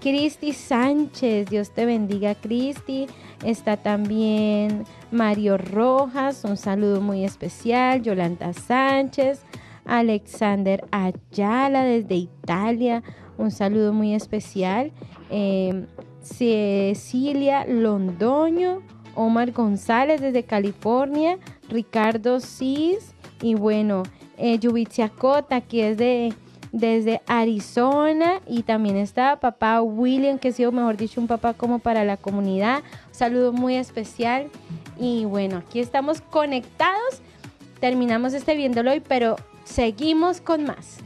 [0.00, 3.06] Cristi Sánchez, Dios te bendiga Cristi,
[3.44, 9.42] está también Mario Rojas, un saludo muy especial, Yolanda Sánchez,
[9.84, 13.02] Alexander Ayala desde Italia,
[13.38, 14.92] un saludo muy especial,
[15.30, 15.86] eh,
[16.20, 18.82] Cecilia Londoño,
[19.14, 24.02] Omar González desde California, Ricardo Cis y bueno,
[24.36, 24.60] eh,
[25.16, 26.34] Cota, que es de
[26.72, 31.78] desde Arizona y también está papá William, que ha sido, mejor dicho, un papá como
[31.78, 32.82] para la comunidad.
[33.08, 34.48] Un saludo muy especial.
[34.98, 37.22] Y bueno, aquí estamos conectados.
[37.80, 40.98] Terminamos este viéndolo hoy, pero seguimos con más.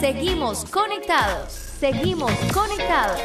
[0.00, 1.52] Seguimos conectados.
[1.52, 3.20] Seguimos conectados.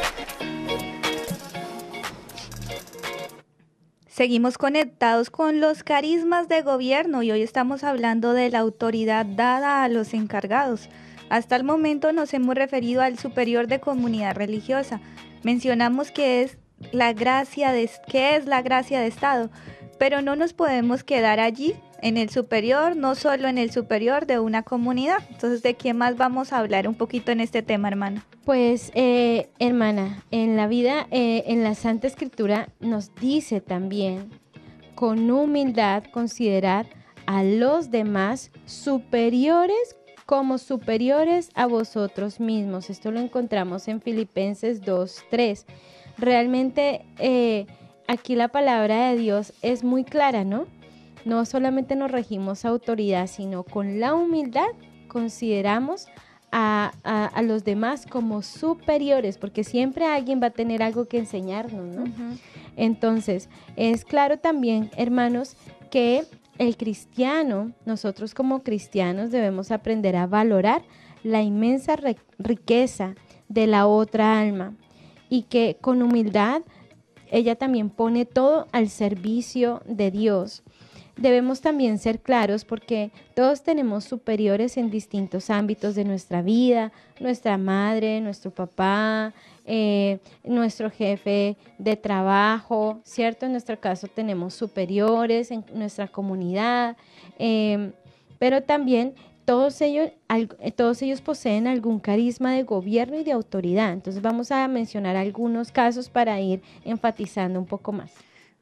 [4.06, 9.84] Seguimos conectados con los carismas de gobierno y hoy estamos hablando de la autoridad dada
[9.84, 10.90] a los encargados.
[11.30, 15.00] Hasta el momento nos hemos referido al superior de comunidad religiosa.
[15.42, 16.58] Mencionamos que es
[16.92, 19.50] la gracia de que es la gracia de Estado,
[19.98, 24.38] pero no nos podemos quedar allí en el superior, no solo en el superior de
[24.38, 25.18] una comunidad.
[25.30, 28.22] Entonces, ¿de quién más vamos a hablar un poquito en este tema, hermano?
[28.44, 34.30] Pues, eh, hermana, en la vida, eh, en la Santa Escritura nos dice también,
[34.94, 36.86] con humildad, considerar
[37.26, 42.90] a los demás superiores como superiores a vosotros mismos.
[42.90, 45.64] Esto lo encontramos en Filipenses 2.3.
[46.18, 47.66] Realmente eh,
[48.08, 50.66] aquí la palabra de Dios es muy clara, ¿no?
[51.26, 54.68] No solamente nos regimos a autoridad, sino con la humildad
[55.08, 56.06] consideramos
[56.52, 61.18] a, a- a los demás como superiores, porque siempre alguien va a tener algo que
[61.18, 62.04] enseñarnos, ¿no?
[62.76, 65.56] Entonces, es claro también, hermanos,
[65.90, 66.24] que
[66.58, 70.82] el cristiano, nosotros como cristianos debemos aprender a valorar
[71.24, 71.96] la inmensa
[72.38, 73.14] riqueza
[73.48, 74.74] de la otra alma
[75.28, 76.62] y que con humildad
[77.30, 80.62] ella también pone todo al servicio de Dios.
[81.16, 87.56] Debemos también ser claros porque todos tenemos superiores en distintos ámbitos de nuestra vida, nuestra
[87.56, 89.32] madre, nuestro papá,
[89.64, 93.46] eh, nuestro jefe de trabajo, ¿cierto?
[93.46, 96.98] En nuestro caso tenemos superiores en nuestra comunidad,
[97.38, 97.92] eh,
[98.38, 99.14] pero también
[99.46, 103.94] todos ellos, eh, todos ellos poseen algún carisma de gobierno y de autoridad.
[103.94, 108.12] Entonces vamos a mencionar algunos casos para ir enfatizando un poco más.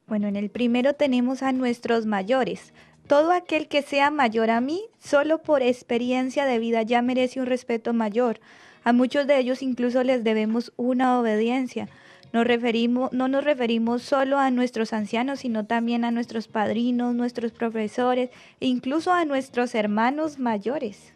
[0.07, 2.73] Bueno, en el primero tenemos a nuestros mayores.
[3.07, 7.47] Todo aquel que sea mayor a mí, solo por experiencia de vida ya merece un
[7.47, 8.39] respeto mayor.
[8.83, 11.89] A muchos de ellos incluso les debemos una obediencia.
[12.33, 18.29] No nos referimos solo a nuestros ancianos, sino también a nuestros padrinos, nuestros profesores
[18.59, 21.14] e incluso a nuestros hermanos mayores.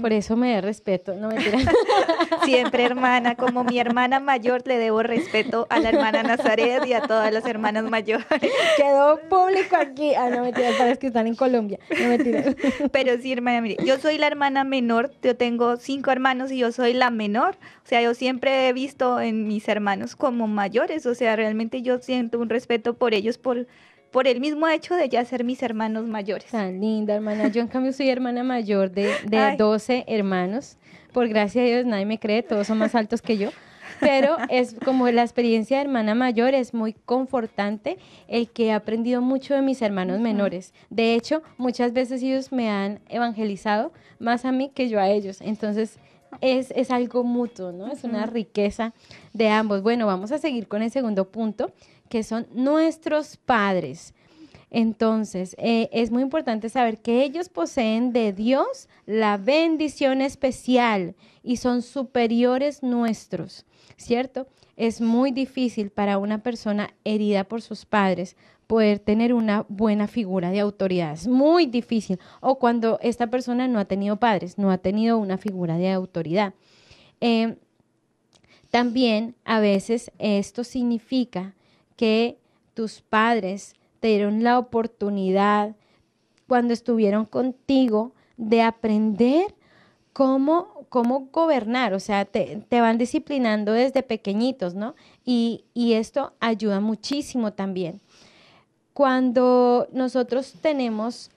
[0.00, 1.58] Por eso me da respeto, no mentira.
[2.44, 7.02] Siempre hermana, como mi hermana mayor le debo respeto a la hermana Nazaret y a
[7.02, 8.26] todas las hermanas mayores.
[8.76, 10.14] Quedó público aquí.
[10.14, 11.78] Ah, no mentira, parece que están en Colombia.
[12.00, 12.42] No mentira.
[12.92, 16.72] Pero sí, hermana, mire, yo soy la hermana menor, yo tengo cinco hermanos y yo
[16.72, 17.56] soy la menor.
[17.84, 21.98] O sea, yo siempre he visto en mis hermanos como mayores, o sea, realmente yo
[21.98, 23.68] siento un respeto por ellos, por
[24.10, 26.50] por el mismo hecho de ya ser mis hermanos mayores.
[26.50, 27.48] Tan linda, hermana.
[27.48, 30.76] Yo en cambio soy hermana mayor de, de 12 hermanos.
[31.12, 33.50] Por gracia de Dios, nadie me cree, todos son más altos que yo.
[34.00, 37.98] Pero es como la experiencia de hermana mayor es muy confortante,
[38.28, 40.74] el que he aprendido mucho de mis hermanos menores.
[40.90, 45.40] De hecho, muchas veces ellos me han evangelizado más a mí que yo a ellos.
[45.40, 45.98] Entonces,
[46.40, 47.90] es, es algo mutuo, ¿no?
[47.90, 48.92] Es una riqueza
[49.32, 49.82] de ambos.
[49.82, 51.72] Bueno, vamos a seguir con el segundo punto,
[52.08, 54.14] que son nuestros padres.
[54.70, 61.58] Entonces, eh, es muy importante saber que ellos poseen de Dios la bendición especial y
[61.58, 63.64] son superiores nuestros,
[63.96, 64.48] ¿cierto?
[64.76, 68.36] Es muy difícil para una persona herida por sus padres
[68.66, 71.12] poder tener una buena figura de autoridad.
[71.12, 72.18] Es muy difícil.
[72.40, 76.54] O cuando esta persona no ha tenido padres, no ha tenido una figura de autoridad.
[77.20, 77.56] Eh,
[78.70, 81.54] también a veces esto significa
[81.96, 82.38] que
[82.74, 85.74] tus padres te dieron la oportunidad
[86.46, 89.54] cuando estuvieron contigo de aprender
[90.12, 94.94] cómo, cómo gobernar, o sea, te, van disciplinando desde pequeñitos, ¿no?
[95.24, 98.00] Y, y esto ayuda muchísimo también.
[98.92, 101.30] Cuando nosotros tenemos,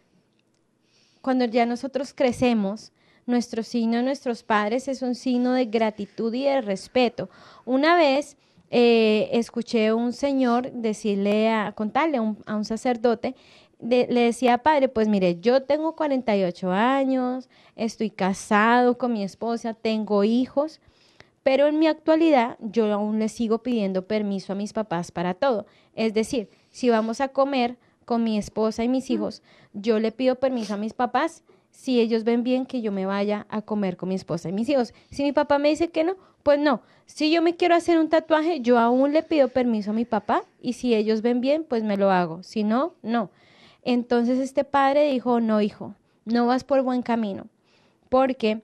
[1.21, 2.91] cuando ya nosotros crecemos,
[3.25, 7.29] nuestro signo nuestros padres es un signo de gratitud y de respeto.
[7.65, 8.37] Una vez
[8.69, 13.35] eh, escuché un señor decirle, a, contarle a un, sacerdote,
[13.79, 20.23] le decía, padre, pues mire, yo tengo 48 años, estoy casado con mi esposa, tengo
[20.23, 20.81] hijos,
[21.43, 25.65] pero en mi actualidad yo aún le sigo pidiendo permiso a mis papás para todo.
[25.95, 29.41] Es decir, si vamos a comer con mi esposa y mis hijos,
[29.73, 33.45] yo le pido permiso a mis papás si ellos ven bien que yo me vaya
[33.49, 34.93] a comer con mi esposa y mis hijos.
[35.11, 36.81] Si mi papá me dice que no, pues no.
[37.05, 40.43] Si yo me quiero hacer un tatuaje, yo aún le pido permiso a mi papá
[40.61, 42.43] y si ellos ven bien, pues me lo hago.
[42.43, 43.31] Si no, no.
[43.81, 45.95] Entonces este padre dijo, no, hijo,
[46.25, 47.47] no vas por buen camino.
[48.09, 48.61] Porque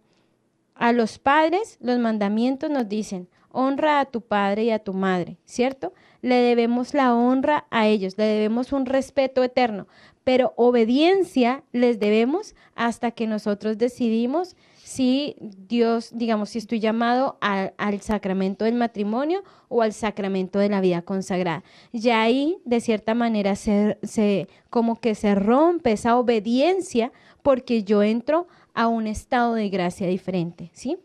[0.75, 5.37] a los padres los mandamientos nos dicen, honra a tu padre y a tu madre,
[5.45, 5.93] ¿cierto?
[6.25, 9.87] Le debemos la honra a ellos, le debemos un respeto eterno,
[10.23, 18.01] pero obediencia les debemos hasta que nosotros decidimos si Dios, digamos, si estoy llamado al
[18.01, 21.63] sacramento del matrimonio o al sacramento de la vida consagrada.
[21.91, 27.11] Y ahí, de cierta manera, se, se, como que se rompe esa obediencia
[27.43, 30.97] porque yo entro a un estado de gracia diferente, ¿sí?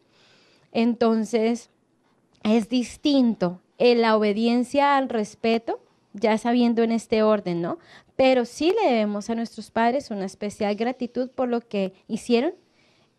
[0.73, 1.69] Entonces,
[2.43, 5.81] es distinto en la obediencia al respeto,
[6.13, 7.79] ya sabiendo en este orden, ¿no?
[8.21, 12.53] pero sí le debemos a nuestros padres una especial gratitud por lo que hicieron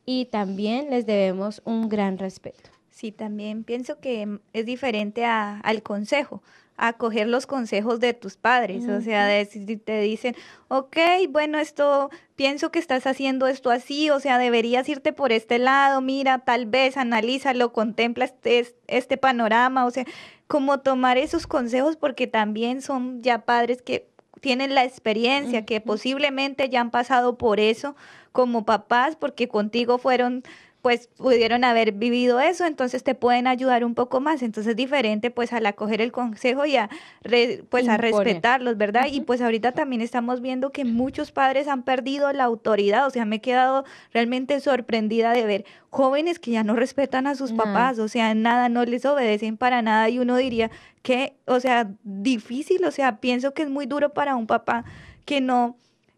[0.05, 2.69] y también les debemos un gran respeto.
[2.91, 6.43] Sí, también pienso que es diferente al consejo,
[6.83, 10.35] a coger los consejos de tus padres, o sea, de, si te dicen,
[10.67, 10.97] ok,
[11.29, 16.01] bueno, esto, pienso que estás haciendo esto así, o sea, deberías irte por este lado,
[16.01, 20.05] mira, tal vez, analízalo, contempla este, este panorama, o sea,
[20.47, 24.09] como tomar esos consejos porque también son ya padres que
[24.39, 27.95] tienen la experiencia, que posiblemente ya han pasado por eso
[28.31, 30.41] como papás, porque contigo fueron
[30.81, 34.41] pues pudieron haber vivido eso, entonces te pueden ayudar un poco más.
[34.41, 36.89] Entonces es diferente pues al acoger el consejo y a
[37.69, 39.05] pues a respetarlos, ¿verdad?
[39.11, 43.25] Y pues ahorita también estamos viendo que muchos padres han perdido la autoridad, o sea,
[43.25, 47.99] me he quedado realmente sorprendida de ver jóvenes que ya no respetan a sus papás,
[47.99, 50.71] o sea, nada, no les obedecen para nada y uno diría
[51.03, 54.85] que, o sea, difícil, o sea, pienso que es muy duro para un papá
[55.25, 55.75] que no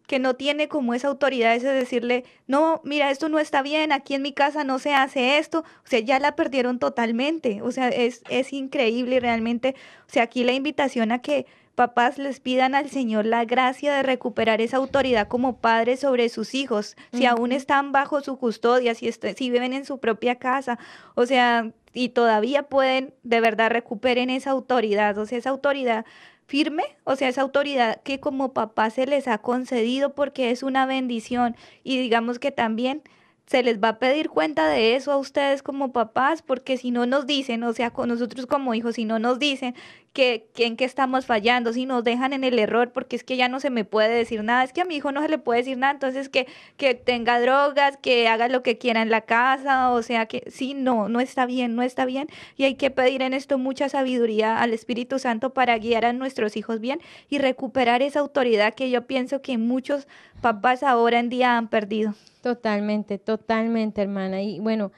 [0.08, 4.14] que no tiene como esa autoridad, es decirle, no, mira, esto no está bien, aquí
[4.14, 7.90] en mi casa no se hace esto, o sea, ya la perdieron totalmente, o sea,
[7.90, 9.76] es, es increíble realmente,
[10.08, 11.46] o sea, aquí la invitación a que
[11.76, 16.54] papás les pidan al Señor la gracia de recuperar esa autoridad como padres sobre sus
[16.54, 20.78] hijos, si aún están bajo su custodia, si, si viven en su propia casa,
[21.16, 26.06] o sea, y todavía pueden de verdad recuperen esa autoridad, o sea, esa autoridad
[26.46, 30.86] firme, o sea, esa autoridad que como papá se les ha concedido porque es una
[30.86, 33.02] bendición y digamos que también
[33.46, 37.06] se les va a pedir cuenta de eso a ustedes como papás, porque si no
[37.06, 39.76] nos dicen, o sea, con nosotros como hijos, si no nos dicen
[40.14, 43.50] que, en qué estamos fallando, si nos dejan en el error, porque es que ya
[43.50, 45.62] no se me puede decir nada, es que a mi hijo no se le puede
[45.62, 46.48] decir nada, entonces que,
[46.78, 50.76] que tenga drogas, que haga lo que quiera en la casa, o sea, que sí,
[50.76, 54.62] no, no está bien, no está bien, y hay que pedir en esto mucha sabiduría
[54.62, 59.08] al Espíritu Santo para guiar a nuestros hijos bien y recuperar esa autoridad que yo
[59.08, 60.08] pienso que muchos
[60.42, 62.14] papás ahora en día han perdido.
[62.42, 64.42] Totalmente, totalmente, hermana.
[64.42, 64.92] Y bueno,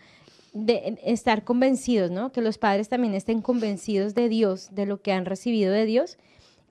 [0.56, 2.32] de estar convencidos, ¿no?
[2.32, 6.18] Que los padres también estén convencidos de Dios, de lo que han recibido de Dios.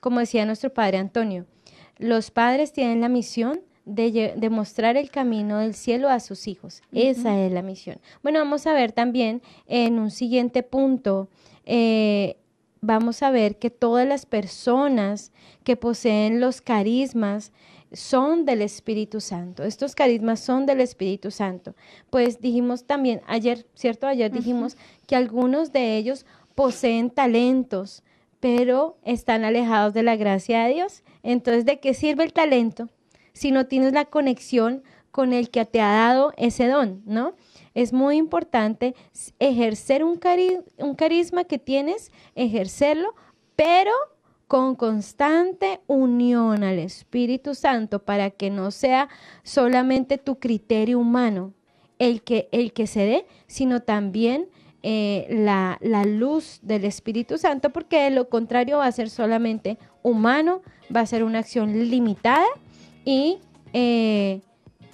[0.01, 1.45] Como decía nuestro padre Antonio,
[1.99, 6.82] los padres tienen la misión de, mostrar el camino del cielo a sus hijos.
[6.93, 7.99] Esa es la misión.
[8.22, 11.28] Bueno, vamos a ver también en un siguiente punto,
[11.66, 12.39] eh,
[12.80, 15.30] vamos a ver que todas las personas
[15.62, 17.53] que poseen los carismas,
[17.95, 19.63] son del Espíritu Santo.
[19.63, 21.75] Estos carismas son del Espíritu Santo.
[22.11, 24.07] Pues dijimos también ayer, ¿cierto?
[24.07, 24.77] Ayer dijimos
[25.07, 28.03] que algunos de ellos poseen talentos,
[28.41, 31.03] pero están alejados de la gracia de Dios.
[31.23, 32.89] Entonces, ¿de qué sirve el talento
[33.33, 37.35] si no tienes la conexión con el que te ha dado ese don, ¿no?
[37.75, 38.95] Es muy importante
[39.39, 40.21] ejercer un,
[40.79, 43.15] un carisma que tienes, ejercerlo,
[43.55, 43.93] pero
[44.47, 49.09] con constante unión al Espíritu Santo para que no sea
[49.43, 51.53] solamente tu criterio humano
[51.99, 54.49] el que, el que se dé, sino también
[54.83, 60.61] eh, la, luz del Espíritu Santo, porque de lo contrario va a ser solamente humano,
[60.95, 62.45] va a ser una acción limitada
[63.05, 63.39] y
[63.73, 64.43] eh,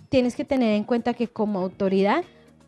[0.09, 2.25] tienes que tener en cuenta que como autoridad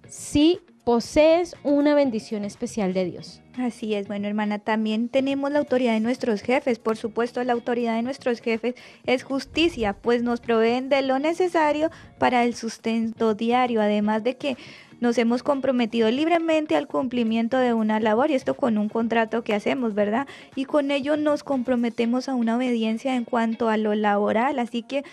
[0.08, 3.40] sí posees una bendición especial de Dios.
[3.56, 6.78] Así es, bueno hermana, también tenemos la autoridad de nuestros jefes.
[6.78, 8.74] Por supuesto, la autoridad de nuestros jefes
[9.04, 14.56] es justicia, pues nos proveen de lo necesario para el sustento diario, además de que
[15.00, 19.52] nos hemos comprometido libremente al cumplimiento de una labor y esto con un contrato que
[19.52, 20.28] hacemos, ¿verdad?
[20.54, 25.04] Y con ello nos comprometemos a una obediencia en cuanto a lo laboral, así que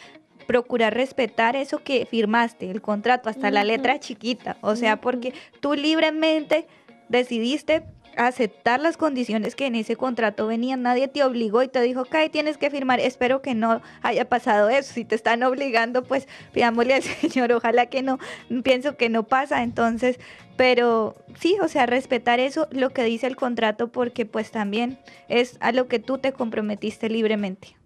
[0.50, 5.76] procurar respetar eso que firmaste, el contrato, hasta la letra chiquita, o sea, porque tú
[5.76, 6.66] libremente
[7.08, 7.84] decidiste
[8.18, 10.82] aceptar las condiciones que en ese contrato venían.
[10.82, 13.00] Nadie te obligó y te dijo, ok, tienes que firmar.
[13.00, 14.91] Espero que no haya pasado eso.
[14.91, 18.18] Si te están obligando, pues pidámosle al Señor, ojalá que no.
[18.64, 19.62] Pienso que no pasa.
[19.62, 20.20] Entonces,
[20.58, 24.97] pero sí, o sea, respetar eso, lo que dice el contrato, porque pues también
[25.28, 27.79] es a lo que tú te comprometiste libremente.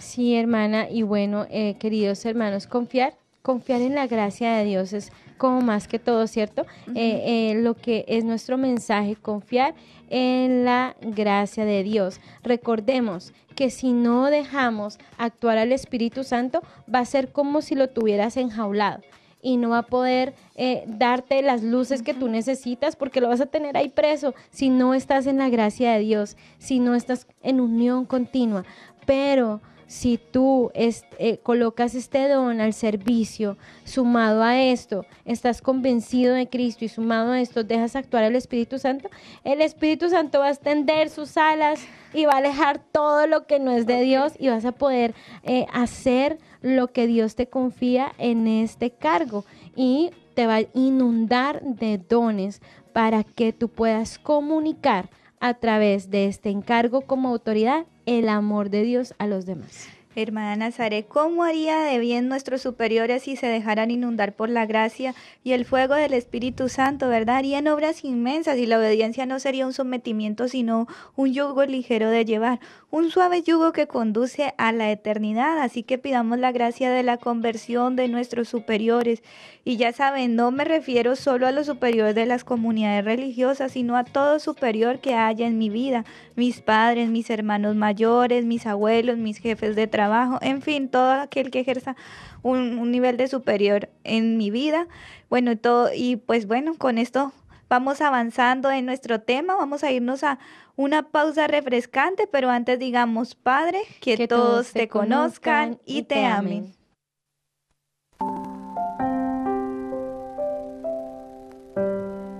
[0.00, 5.12] Sí, hermana, y bueno, eh, queridos hermanos, confiar, confiar en la gracia de Dios es
[5.36, 6.66] como más que todo, ¿cierto?
[6.94, 9.74] Eh, eh, lo que es nuestro mensaje, confiar
[10.08, 12.18] en la gracia de Dios.
[12.42, 17.88] Recordemos que si no dejamos actuar al Espíritu Santo, va a ser como si lo
[17.88, 19.02] tuvieras enjaulado
[19.42, 23.40] y no va a poder eh, darte las luces que tú necesitas porque lo vas
[23.40, 27.26] a tener ahí preso si no estás en la gracia de Dios, si no estás
[27.42, 28.64] en unión continua.
[29.06, 29.60] Pero
[29.90, 36.84] si tú eh, colocas este don al servicio, sumado a esto, estás convencido de Cristo
[36.84, 39.10] y sumado a esto, dejas actuar al Espíritu Santo,
[39.42, 41.80] el Espíritu Santo va a extender sus alas
[42.14, 45.12] y va a alejar todo lo que no es de Dios y vas a poder
[45.42, 49.44] eh, hacer lo que Dios te confía en este cargo.
[49.74, 52.62] Y te va a inundar de dones
[52.92, 55.10] para que tú puedas comunicar
[55.40, 57.86] a través de este encargo como autoridad
[58.18, 59.88] el amor de Dios a los demás.
[60.16, 65.14] Hermana Nazaret, ¿cómo haría de bien nuestros superiores si se dejaran inundar por la gracia
[65.44, 67.36] y el fuego del Espíritu Santo, verdad?
[67.36, 72.24] Harían obras inmensas y la obediencia no sería un sometimiento, sino un yugo ligero de
[72.24, 72.58] llevar,
[72.90, 75.60] un suave yugo que conduce a la eternidad.
[75.60, 79.22] Así que pidamos la gracia de la conversión de nuestros superiores.
[79.64, 83.96] Y ya saben, no me refiero solo a los superiores de las comunidades religiosas, sino
[83.96, 86.04] a todo superior que haya en mi vida,
[86.34, 91.12] mis padres, mis hermanos mayores, mis abuelos, mis jefes de trabajo trabajo, en fin, todo
[91.12, 91.94] aquel que ejerza
[92.42, 94.86] un, nivel de superior en mi vida.
[95.28, 97.34] Bueno, todo, y pues bueno, con esto
[97.68, 100.38] vamos avanzando en nuestro tema, vamos a irnos a
[100.74, 106.72] una pausa refrescante, pero antes digamos, Padre, que, todos te conozcan y te amen.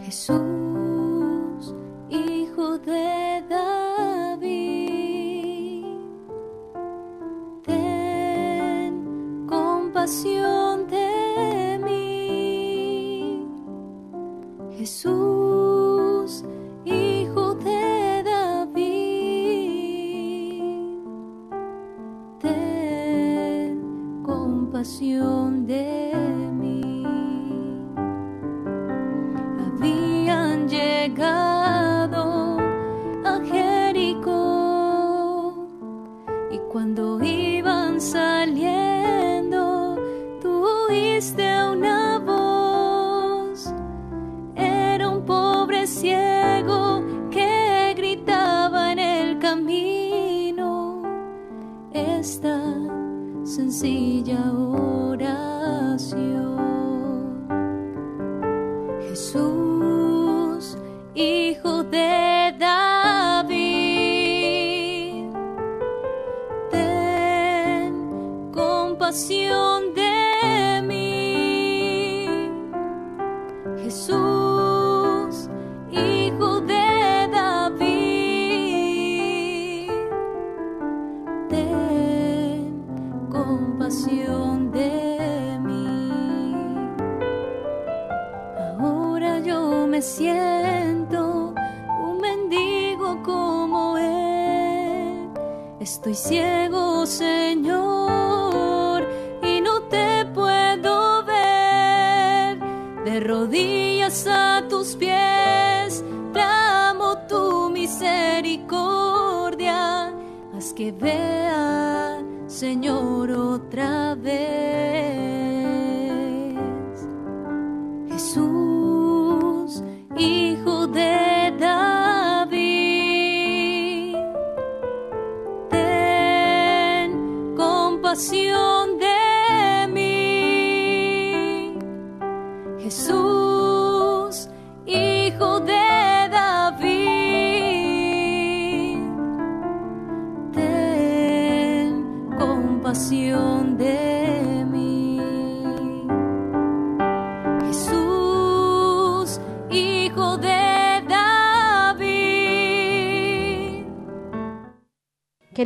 [0.00, 0.40] Jesús,
[2.08, 3.19] Hijo de
[10.00, 13.46] compasión de mí.
[14.78, 16.42] Jesús,
[16.86, 18.72] Hijo de David,
[22.40, 25.39] ten compasión.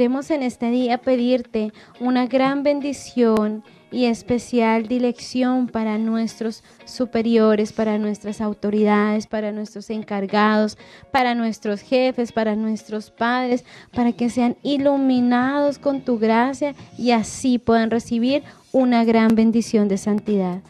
[0.04, 7.96] Queremos en este día pedirte una gran bendición y especial dirección para nuestros superiores, para
[7.96, 10.76] nuestras autoridades, para nuestros encargados,
[11.10, 17.58] para nuestros jefes, para nuestros padres, para que sean iluminados con tu gracia y así
[17.58, 18.42] puedan recibir
[18.72, 20.60] una gran bendición de santidad.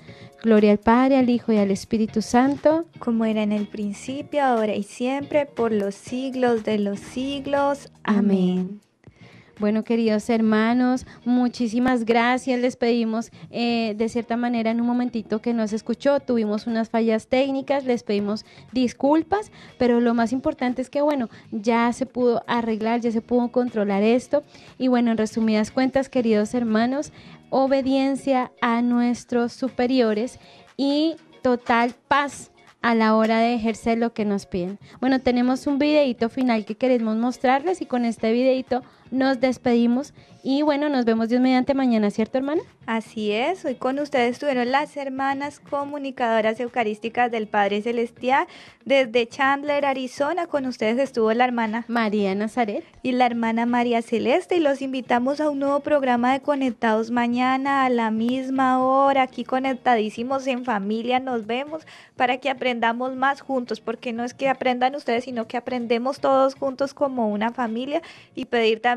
[0.44, 2.84] Gloria al Padre, al Hijo y al Espíritu Santo.
[3.00, 7.90] como era en el principio, ahora y siempre, por los siglos de los siglos.
[8.04, 8.58] Amén.
[8.60, 8.93] Amén.
[9.60, 12.60] Bueno, queridos hermanos, muchísimas gracias.
[12.60, 17.28] Les pedimos eh, de cierta manera en un momentito que nos escuchó, tuvimos unas fallas
[17.28, 23.00] técnicas, les pedimos disculpas, pero lo más importante es que, bueno, ya se pudo arreglar,
[23.00, 24.42] ya se pudo controlar esto.
[24.76, 27.12] Y bueno, en resumidas cuentas, queridos hermanos,
[27.50, 30.40] obediencia a nuestros superiores
[30.76, 32.50] y total paz
[32.84, 34.78] a la hora de ejercer lo que nos piden.
[35.00, 40.14] Bueno, tenemos un videito final que queremos mostrarles y con este videito nos despedimos
[40.46, 42.60] y bueno, nos vemos Dios mediante mañana, ¿cierto hermana?
[42.84, 48.46] Así es, hoy con ustedes estuvieron las hermanas comunicadoras eucarísticas del Padre Celestial.
[48.84, 52.84] Desde Chandler, Arizona, con ustedes estuvo la hermana María Nazaret.
[53.02, 57.86] y la hermana María Celeste y los invitamos a un nuevo programa de Conectados mañana
[57.86, 61.86] a la misma hora, aquí conectadísimos en familia, nos vemos
[62.16, 66.54] para que aprendamos más juntos, porque no es que aprendan ustedes, sino que aprendemos todos
[66.54, 68.02] juntos como una familia
[68.34, 68.93] y pedir también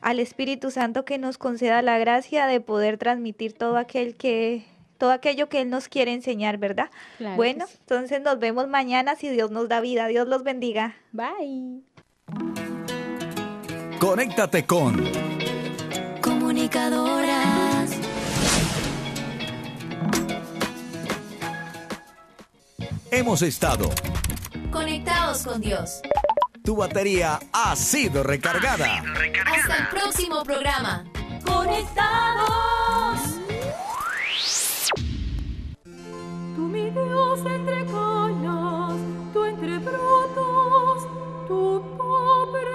[0.00, 4.64] al Espíritu Santo que nos conceda la gracia de poder transmitir todo aquel que
[4.98, 6.90] todo aquello que él nos quiere enseñar, ¿verdad?
[7.18, 7.76] Claro bueno, sí.
[7.80, 10.08] entonces nos vemos mañana si Dios nos da vida.
[10.08, 10.96] Dios los bendiga.
[11.12, 11.82] Bye.
[14.00, 15.04] Conéctate con
[16.20, 17.92] Comunicadoras.
[23.10, 23.88] Hemos estado.
[24.70, 26.02] Conectados con Dios.
[26.68, 29.02] Tu batería ha sido recargada.
[29.46, 31.02] Hasta el próximo programa.
[31.42, 33.20] Conectados.
[35.82, 39.00] Tú mi Dios entre canas,
[39.32, 41.08] tú entre brotos,
[41.48, 42.66] tú pobre,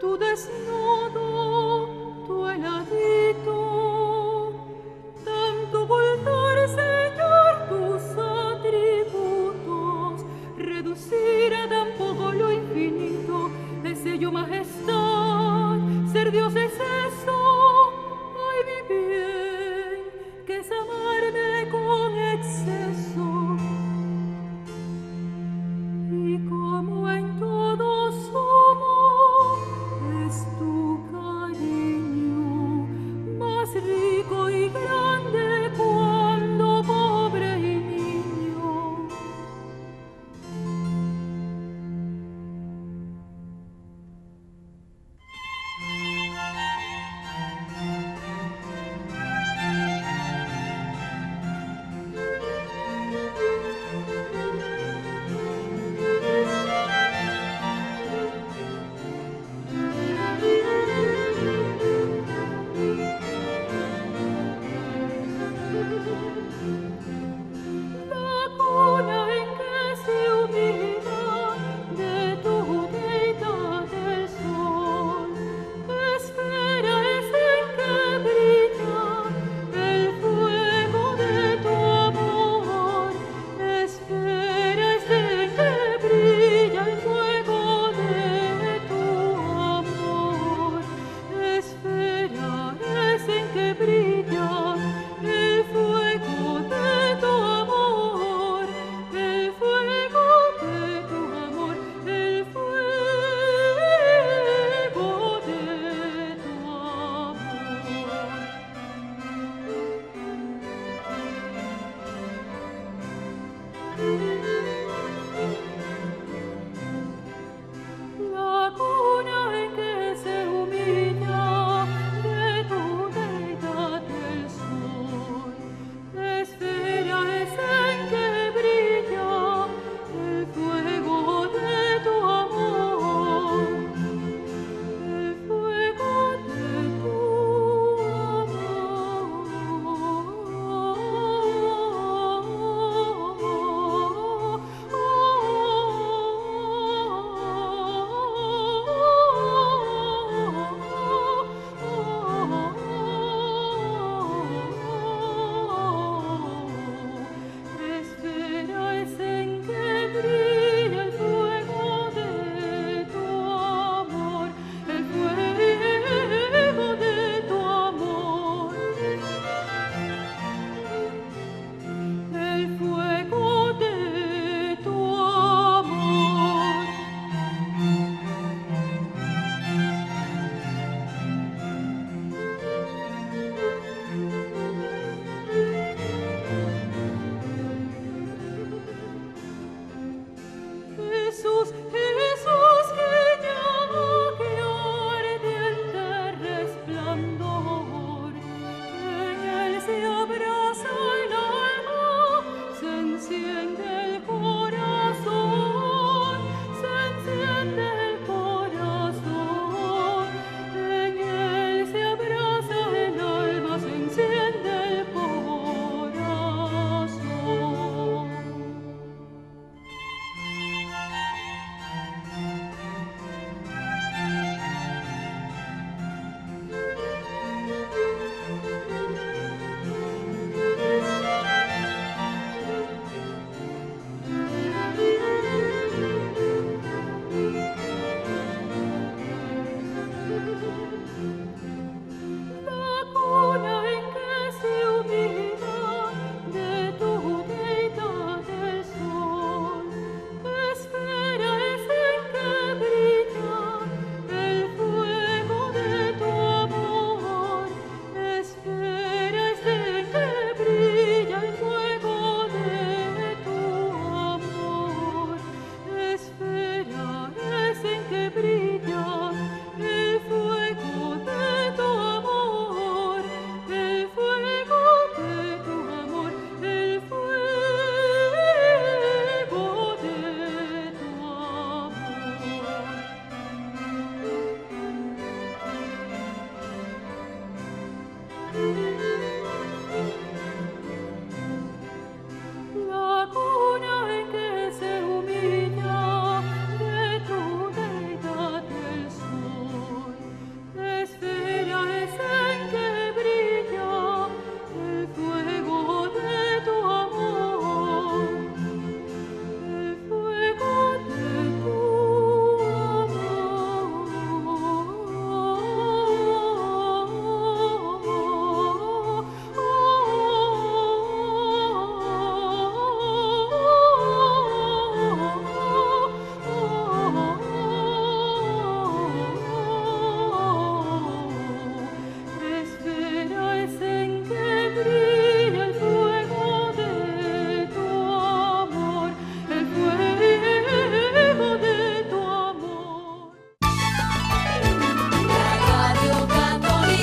[0.00, 1.88] tú desnudo,
[2.28, 3.71] tú heladito.
[12.72, 13.50] Infinito,
[13.82, 15.78] deseo majestad,
[16.10, 17.92] ser Dios es eso,
[18.34, 19.41] ay vivir